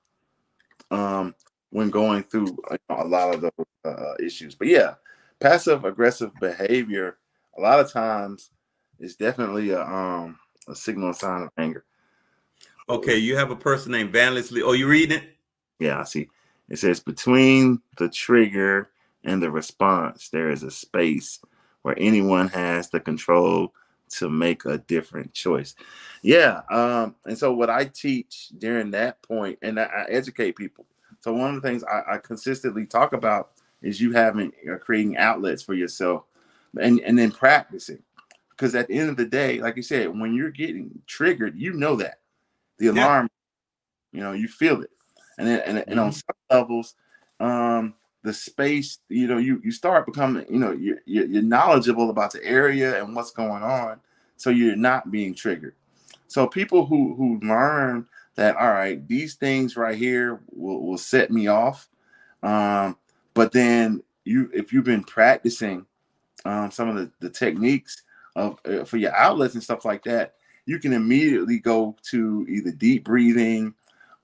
[0.90, 1.34] um,
[1.70, 4.54] when going through you know, a lot of those uh, issues.
[4.54, 4.94] But yeah,
[5.40, 7.18] passive aggressive behavior
[7.56, 8.50] a lot of times
[8.98, 10.38] it's definitely a um
[10.68, 11.84] a signal sign of anger.
[12.88, 14.62] Okay, you have a person named Van Leslie.
[14.62, 15.24] Oh, you reading it?
[15.78, 16.28] Yeah, I see.
[16.68, 18.90] It says between the trigger
[19.24, 21.40] and the response, there is a space
[21.82, 23.74] where anyone has the control
[24.08, 25.74] to make a different choice.
[26.22, 26.62] Yeah.
[26.70, 30.86] Um, and so what I teach during that point, and I, I educate people.
[31.20, 33.52] So one of the things I, I consistently talk about
[33.82, 36.24] is you having uh, creating outlets for yourself
[36.80, 38.02] and, and then practicing.
[38.50, 41.72] Because at the end of the day, like you said, when you're getting triggered, you
[41.72, 42.20] know that.
[42.78, 42.92] The Yeah.
[42.92, 43.30] alarm,
[44.12, 44.90] you know, you feel it.
[45.38, 46.14] And then, and, and on Mhm.
[46.14, 46.94] some levels,
[47.40, 52.10] um, the space, you know, you you start becoming, you know, you're, you're you're knowledgeable
[52.10, 54.00] about the area and what's going on,
[54.36, 55.74] so you're not being triggered.
[56.28, 58.06] So people who who learn
[58.36, 61.88] that, all right, these things right here will will set me off,
[62.42, 62.96] um,
[63.34, 65.84] but then you if you've been practicing
[66.44, 68.02] um, some of the, the techniques
[68.36, 70.34] of uh, for your outlets and stuff like that,
[70.66, 73.74] you can immediately go to either deep breathing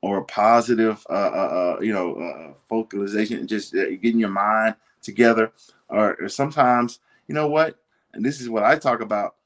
[0.02, 4.74] or positive, uh, uh, uh, you know, uh, focalization, and just uh, getting your mind
[5.02, 5.52] together.
[5.88, 7.78] Or, or sometimes, you know what,
[8.14, 9.36] and this is what I talk about.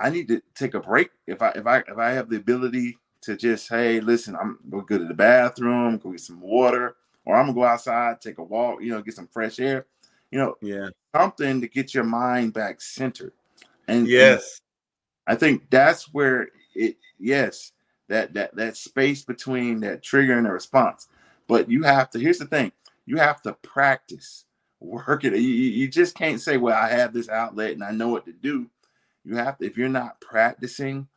[0.00, 2.98] I need to take a break if I if I if I have the ability
[3.22, 7.36] to just hey, listen, I'm gonna go to the bathroom, go get some water, or
[7.36, 9.86] I'm gonna go outside, take a walk, you know, get some fresh air.
[10.30, 10.88] You know, Yeah.
[11.14, 13.32] something to get your mind back centered.
[13.86, 14.60] And and Yes.
[15.26, 17.72] I think that's where it yes,
[18.08, 21.08] that that that space between that trigger and the response.
[21.46, 22.72] But you have to here's the thing,
[23.06, 24.44] you have to practice.
[24.80, 25.32] Work it.
[25.32, 28.26] You, you you just can't say, well, I have this outlet and I know what
[28.26, 28.70] to do.
[29.24, 31.08] You have to, if you're not practicing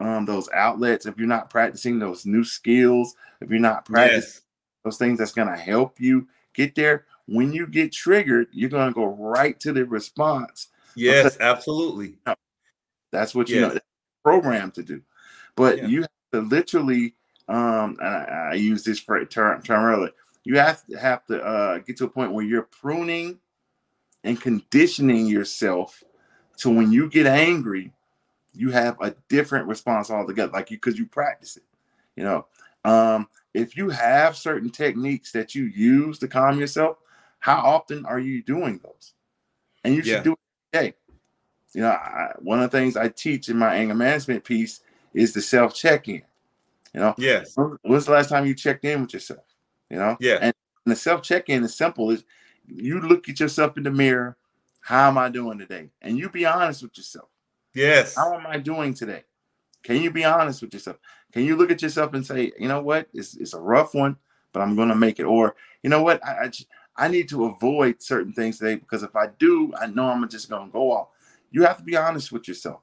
[0.00, 4.40] um, those outlets, if you're not practicing those new skills, if you're not practicing Yes.
[4.84, 7.04] those things that's going to help you get there.
[7.26, 10.68] When you get triggered, you're going to go right to the response.
[10.96, 11.36] Yes.
[11.40, 12.16] Absolutely.
[13.12, 13.74] That's what you know Yes.
[13.74, 13.86] that's
[14.24, 15.02] programmed to do.
[15.56, 15.86] But Yeah.
[15.86, 17.14] you have to literally,
[17.48, 20.12] um, and I, I use this for term, term earlier.
[20.44, 23.38] You have to have to uh, get to a point where you're pruning
[24.24, 26.02] and conditioning yourself
[26.58, 27.92] to when you get angry,
[28.54, 30.52] you have a different response altogether.
[30.52, 31.64] Like you, because you practice it.
[32.16, 32.46] You know,
[32.84, 36.98] um, if you have certain techniques that you use to calm yourself,
[37.40, 39.14] how often are you doing those?
[39.82, 40.22] And you should Yeah.
[40.22, 40.38] do it
[40.72, 40.96] every day.
[41.72, 44.80] You know, I, one of the things I teach in my anger management piece
[45.14, 46.22] is the self check in.
[46.94, 47.56] You know, Yes.
[47.56, 49.44] when- when's the last time you checked in with yourself?
[49.88, 50.38] You know, Yeah.
[50.40, 52.10] and the self check in is simple.
[52.10, 52.24] Is
[52.66, 54.36] you look at yourself in the mirror.
[54.80, 55.90] How am I doing today?
[56.00, 57.28] And you be honest with yourself.
[57.74, 58.16] Yes.
[58.16, 59.24] How am I doing today?
[59.82, 60.98] Can you be honest with yourself?
[61.32, 64.16] Can you look at yourself and say, you know what, it's, it's a rough one,
[64.52, 65.24] but I'm going to make it.
[65.24, 66.48] Or you know what, I, I
[67.00, 70.50] I need to avoid certain things today because if I do, I know I'm just
[70.50, 71.08] going to go off.
[71.50, 72.82] You have to be honest with yourself.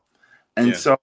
[0.58, 0.74] And Yeah.
[0.74, 0.98] so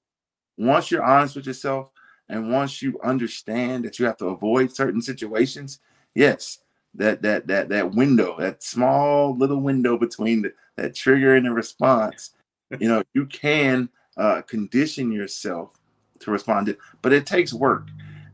[0.59, 1.91] once you're honest with yourself
[2.29, 5.79] and once you understand that you have to avoid certain situations,
[6.17, 6.59] yes,
[6.95, 11.53] that that that that window, that small little window between the, that trigger and the
[11.53, 12.33] response,
[12.81, 15.79] you know, you can uh, condition yourself
[16.19, 17.89] to respond to, but it takes work.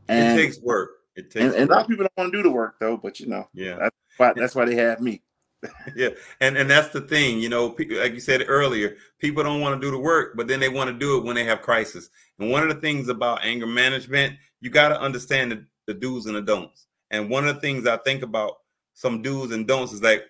[0.07, 0.89] And it takes work.
[1.15, 2.97] It takes and, and a lot of people don't want to do the work though,
[2.97, 3.75] but you know, Yeah.
[3.77, 5.21] that's why that's why they have me.
[5.95, 6.09] yeah
[6.39, 9.85] and and that's the thing you know like you said earlier people don't want to
[9.85, 12.09] do the work but then they want to do it when they have crisis.
[12.39, 16.25] And one of the things about anger management you got to understand the, the do's
[16.25, 16.87] and the don'ts.
[17.11, 18.57] And one of the things i think about
[18.93, 20.23] some do's and don'ts is like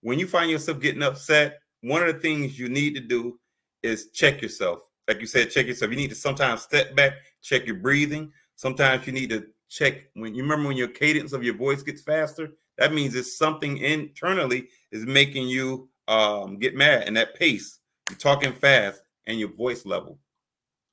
[0.00, 3.38] when you find yourself getting upset one of the things you need to do
[3.82, 4.80] is check yourself.
[5.08, 5.90] Like you said check yourself.
[5.90, 8.32] You need to sometimes step back check your breathing.
[8.56, 12.02] Sometimes you need to check when you remember when your cadence of your voice gets
[12.02, 17.78] faster that means it's something internally is making you um, get mad and that pace
[18.10, 20.18] you're talking fast and your voice level.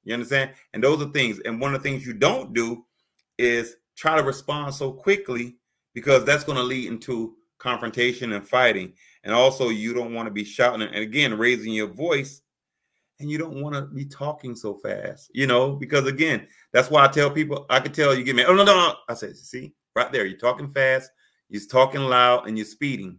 [0.03, 0.51] You understand?
[0.73, 2.85] And those are things and one of the things you don't do
[3.37, 5.57] is try to respond so quickly
[5.93, 8.93] because that's going to lead into confrontation and fighting.
[9.23, 12.41] And also you don't want to be shouting and again raising your voice
[13.19, 15.75] and you don't want to be talking so fast you know?
[15.75, 18.63] Because again that's why i tell people i could tell you get me oh no
[18.63, 21.11] no no i said see right there you're talking fast
[21.49, 23.17] you're talking loud and you're speeding.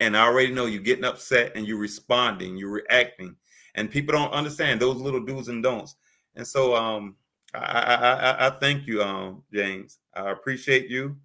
[0.00, 3.36] And i already know you're getting upset and you're responding you're reacting.
[3.74, 5.96] And people don't understand those little do's and don'ts.
[6.36, 7.16] And so um
[7.54, 9.98] i i i, I thank you um james.
[10.14, 11.16] I appreciate you.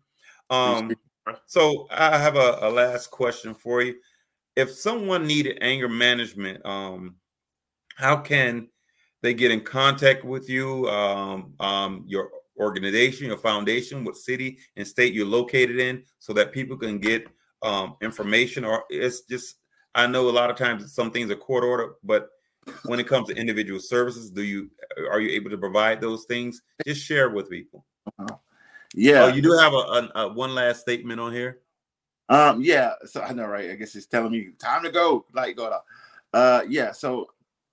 [0.50, 0.94] Um
[1.46, 3.96] so i have a, a last question for you.
[4.56, 7.16] If someone needed anger management um
[7.96, 8.70] how can
[9.22, 12.30] they get in contact with you um, um, your
[12.60, 17.28] organization your foundation what city and state you're located in so that people can get
[17.64, 19.56] um, information or it's just
[19.96, 22.30] i know a lot of times some things are court order but
[22.86, 24.70] when it comes to individual services do you
[25.10, 27.86] are you able to provide those things just share with people
[28.94, 29.24] Yeah.
[29.24, 31.60] oh you do have a, a, a one last statement on here
[32.30, 33.72] Um, yeah, so I know, right?
[33.72, 35.86] I guess it's telling me time to go, like go out.
[36.34, 37.28] Uh yeah, so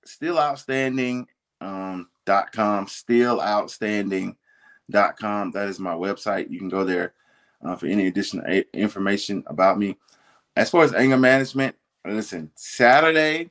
[0.05, 1.26] still outstanding
[1.61, 4.37] um dot com, still outstanding
[5.18, 5.51] com.
[5.53, 6.51] That is my website.
[6.51, 7.14] You can go there
[7.64, 9.97] uh, for any additional a- information about me.
[10.57, 11.74] As far as anger management,
[12.07, 13.51] listen, Saturday,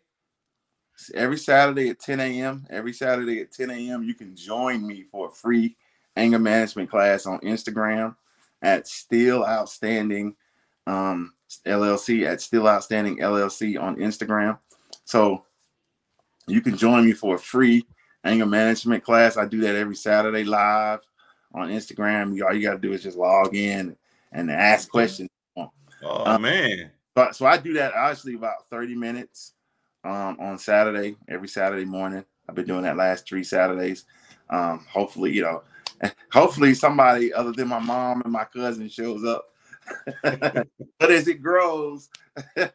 [1.15, 5.27] every Saturday at 10 a.m., every Saturday at 10 a.m., you can join me for
[5.27, 5.75] a free
[6.15, 8.15] anger management class on Instagram
[8.61, 10.35] at still outstanding
[10.87, 11.33] um,
[11.65, 14.57] LLC at Still Outstanding LLC on Instagram.
[15.05, 15.45] So
[16.47, 17.85] you can join me for a free
[18.23, 19.37] anger management class.
[19.37, 20.99] I do that every Saturday live
[21.53, 22.35] on Instagram.
[22.35, 23.95] You, all you got to do is just log in
[24.31, 25.29] and ask questions.
[25.57, 25.69] oh
[26.03, 29.53] Uh, man But so I do that actually about 30 minutes
[30.03, 32.25] um, on Saturday, every Saturday morning.
[32.47, 34.05] I've been doing that last three Saturdays.
[34.49, 35.63] Um, hopefully, you know,
[36.31, 39.45] hopefully somebody other than my mom and my cousin shows up.
[40.23, 42.09] but as it grows,
[42.55, 42.73] it,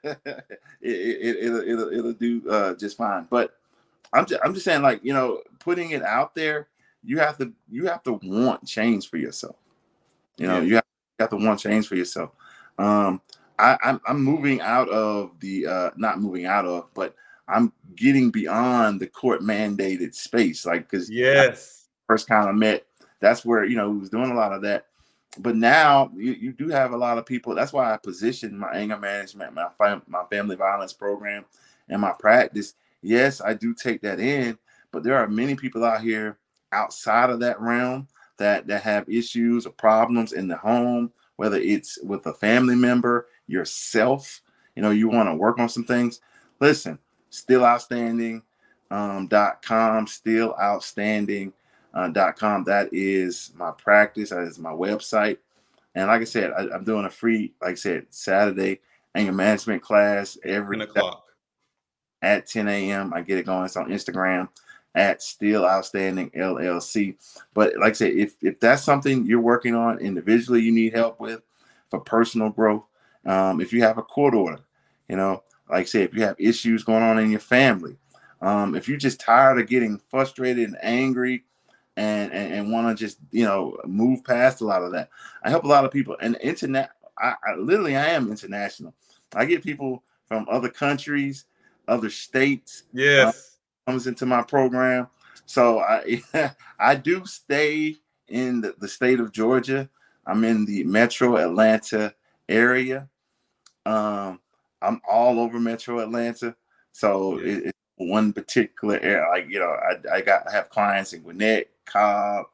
[0.83, 3.27] it, it, will it'll, it'll do uh, just fine.
[3.31, 3.55] But
[4.13, 6.69] I'm just, I'm just saying, like, you know, putting it out there,
[7.09, 9.57] you have to, you have to want change for yourself.
[10.37, 10.63] You know, Yeah.
[10.63, 10.85] you have,
[11.19, 12.31] you have to want change for yourself.
[12.79, 13.21] Um,
[13.59, 17.15] I, I'm, I'm moving out of the, uh, not moving out of, but
[17.49, 20.67] I'm getting beyond the court mandated space.
[20.67, 22.87] Like, cause yes first kind of met,
[23.21, 24.87] that's where, you know, we was doing a lot of that.
[25.39, 27.55] But now you, you do have a lot of people.
[27.55, 31.45] That's why I position my anger management, my fam- my family violence program,
[31.89, 32.75] and my practice.
[33.03, 34.59] Yes, I do take that in,
[34.91, 36.39] but there are many people out here
[36.73, 38.09] outside of that realm
[38.39, 43.27] that that have issues or problems in the home, whether it's with a family member,
[43.47, 44.41] yourself.
[44.77, 46.21] You know, you want to work on some things.
[46.61, 46.99] Listen,
[47.31, 48.43] still outstanding
[48.91, 51.53] um, dot com, still outstanding
[51.95, 52.65] uh, dot com.
[52.65, 54.31] That is my practice.
[54.31, 55.39] That is my website.
[55.95, 58.81] And like I said, I, I'm doing a free, like I said, Saturday
[59.15, 61.25] anger management class every o'clock
[62.23, 63.13] at 10 a.m.
[63.13, 63.65] I get it going.
[63.65, 64.49] It's on Instagram
[64.95, 67.17] at Still Outstanding LLC.
[67.55, 71.21] But like I said, if if that's something you're working on individually, you need help
[71.21, 71.43] with
[71.89, 72.85] for personal growth.
[73.25, 74.61] Um, if you have a court order,
[75.09, 77.97] you know, like I said, if you have issues going on in your family,
[78.41, 81.45] um, if you're just tired of getting frustrated and angry
[81.97, 85.11] and and, and want to just you know move past a lot of that,
[85.43, 86.17] I help a lot of people.
[86.21, 88.95] And internet, I, I literally I am international.
[89.35, 91.45] I get people from other countries,
[91.87, 93.48] other states yes
[93.89, 95.09] comes into my program.
[95.47, 96.23] So I
[96.79, 97.97] I do stay
[98.29, 99.89] in the, the state of Georgia.
[100.27, 102.15] I'm in the Metro Atlanta
[102.49, 103.09] area.
[103.87, 104.41] Um,
[104.83, 106.55] I'm all over Metro Atlanta.
[106.93, 107.53] So Yeah.
[107.55, 109.27] it, it's one particular area.
[109.31, 112.47] Like you know, I, I got I have clients in Gwinnett, Cobb,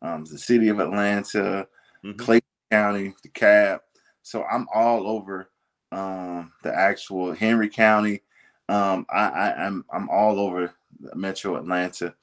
[0.00, 1.68] um, the city of Atlanta,
[2.04, 2.18] Mhm.
[2.18, 3.80] Clayton County, DeKalb.
[4.22, 5.50] So I'm all over
[5.92, 8.22] um, the actual Henry County.
[8.70, 10.72] Um, I, I, I'm I'm all over
[11.14, 12.14] Metro Atlanta.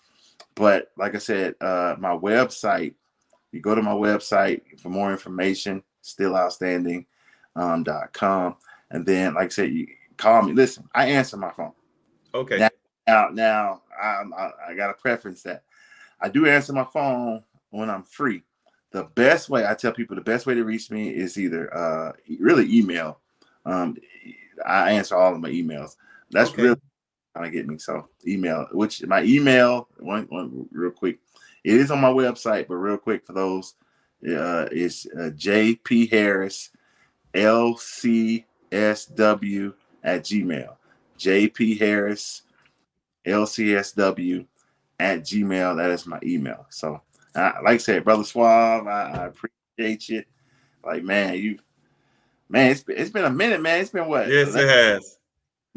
[0.56, 2.96] But like I said, uh, my website
[3.52, 7.06] You go to my website for more information, stilloutstanding.com.
[7.56, 7.84] Um,
[8.14, 8.56] .com.
[8.92, 10.54] and then, like I said, you call me.
[10.54, 11.74] Listen, I answer my phone.
[12.34, 12.58] Okay.
[12.60, 12.70] Now,
[13.08, 15.64] now, now I, I, I got to preference that
[16.22, 18.44] I do answer my phone when I'm free.
[18.92, 22.14] The best way I tell people the best way to reach me is either uh,
[22.40, 23.20] really email.
[23.66, 23.98] Um,
[24.66, 25.96] I answer all of my emails.
[26.32, 26.64] That's Okay.
[26.64, 26.82] really
[27.36, 27.78] trying to get me.
[27.78, 31.20] So email, which my email one, one real quick.
[31.64, 33.76] It is on my website, but real quick for those,
[34.28, 36.72] uh, is uh, JP Harris
[37.34, 38.44] LCSW
[40.04, 40.76] at Gmail.
[41.20, 42.42] JP Harris
[43.26, 44.46] LCSW
[45.00, 45.78] at Gmail.
[45.78, 46.66] That is my email.
[46.70, 47.02] So,
[47.36, 50.24] uh, like I said, Brother Suave, I, I appreciate you.
[50.84, 51.60] Like, man, you,
[52.50, 53.82] man, it's been, it's been a minute, man.
[53.82, 54.30] It's been what?
[54.30, 55.18] Yes, it has.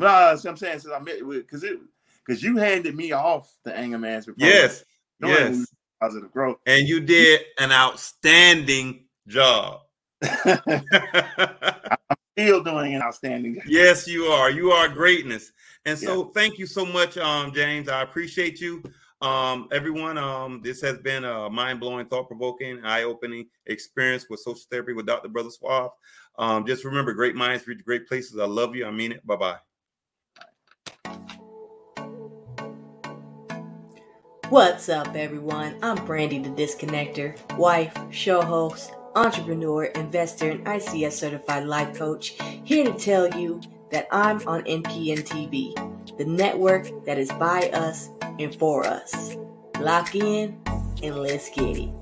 [0.00, 0.80] No, that's what I'm saying.
[0.80, 1.78] Since I met because it
[2.26, 4.38] because you handed me off the anger management.
[4.38, 4.84] Yes.
[5.20, 5.66] Yes.
[6.00, 6.58] positive growth.
[6.66, 9.82] And you did an outstanding job.
[10.22, 10.82] I'm
[12.38, 13.56] still doing an outstanding.
[13.56, 13.64] Job.
[13.66, 14.50] Yes, you are.
[14.50, 15.52] You are greatness.
[15.84, 17.88] And so thank you so much, um, James.
[17.88, 18.82] I appreciate you.
[19.22, 25.04] Um, everyone, um, this has been a mind-blowing, thought-provoking, eye-opening experience with social therapy with
[25.04, 25.28] Dr.
[25.28, 25.90] Brother Suave.
[26.38, 28.38] Um, just remember, great minds reach great places.
[28.38, 28.86] I love you.
[28.86, 29.26] I mean it.
[29.26, 29.58] Bye-bye.
[34.50, 35.76] What's up, everyone?
[35.80, 42.84] I'm Brandy the Disconnector, wife, show host, entrepreneur, investor, and ICS certified life coach, here
[42.84, 43.60] to tell you
[43.92, 48.08] that I'm on NPN TV, the network that is by us
[48.40, 49.36] and for us.
[49.78, 50.60] Lock in
[51.00, 51.99] and let's get it.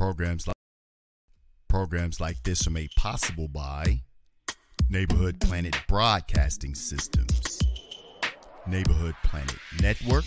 [0.00, 0.56] Programs like
[1.68, 4.00] programs like this are made possible by
[4.88, 7.58] Neighborhood Planet Broadcasting Systems,
[8.66, 10.24] Neighborhood Planet Network,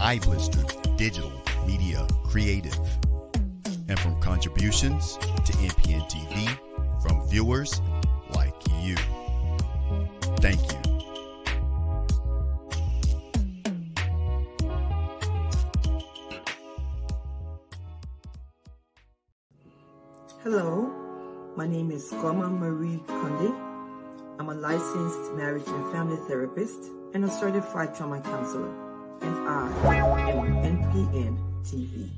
[0.00, 2.80] iBlister Digital Media Creative,
[3.90, 7.82] and from contributions to NPN TV from viewers
[8.30, 8.96] like you.
[10.38, 10.83] Thank you.
[20.44, 20.92] Hello,
[21.56, 23.48] my name is Goma Marie Conde.
[24.38, 28.68] I'm a licensed marriage and family therapist and a certified trauma counselor,
[29.22, 32.10] and I am NPN TV.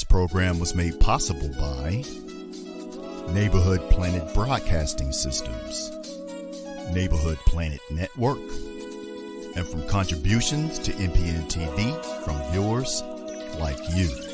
[0.00, 2.02] This program was made possible by
[3.34, 5.90] Neighborhood Planet Broadcasting Systems,
[6.90, 8.38] Neighborhood Planet Network,
[9.56, 13.02] and from contributions to NPN TV from viewers
[13.58, 14.29] like you.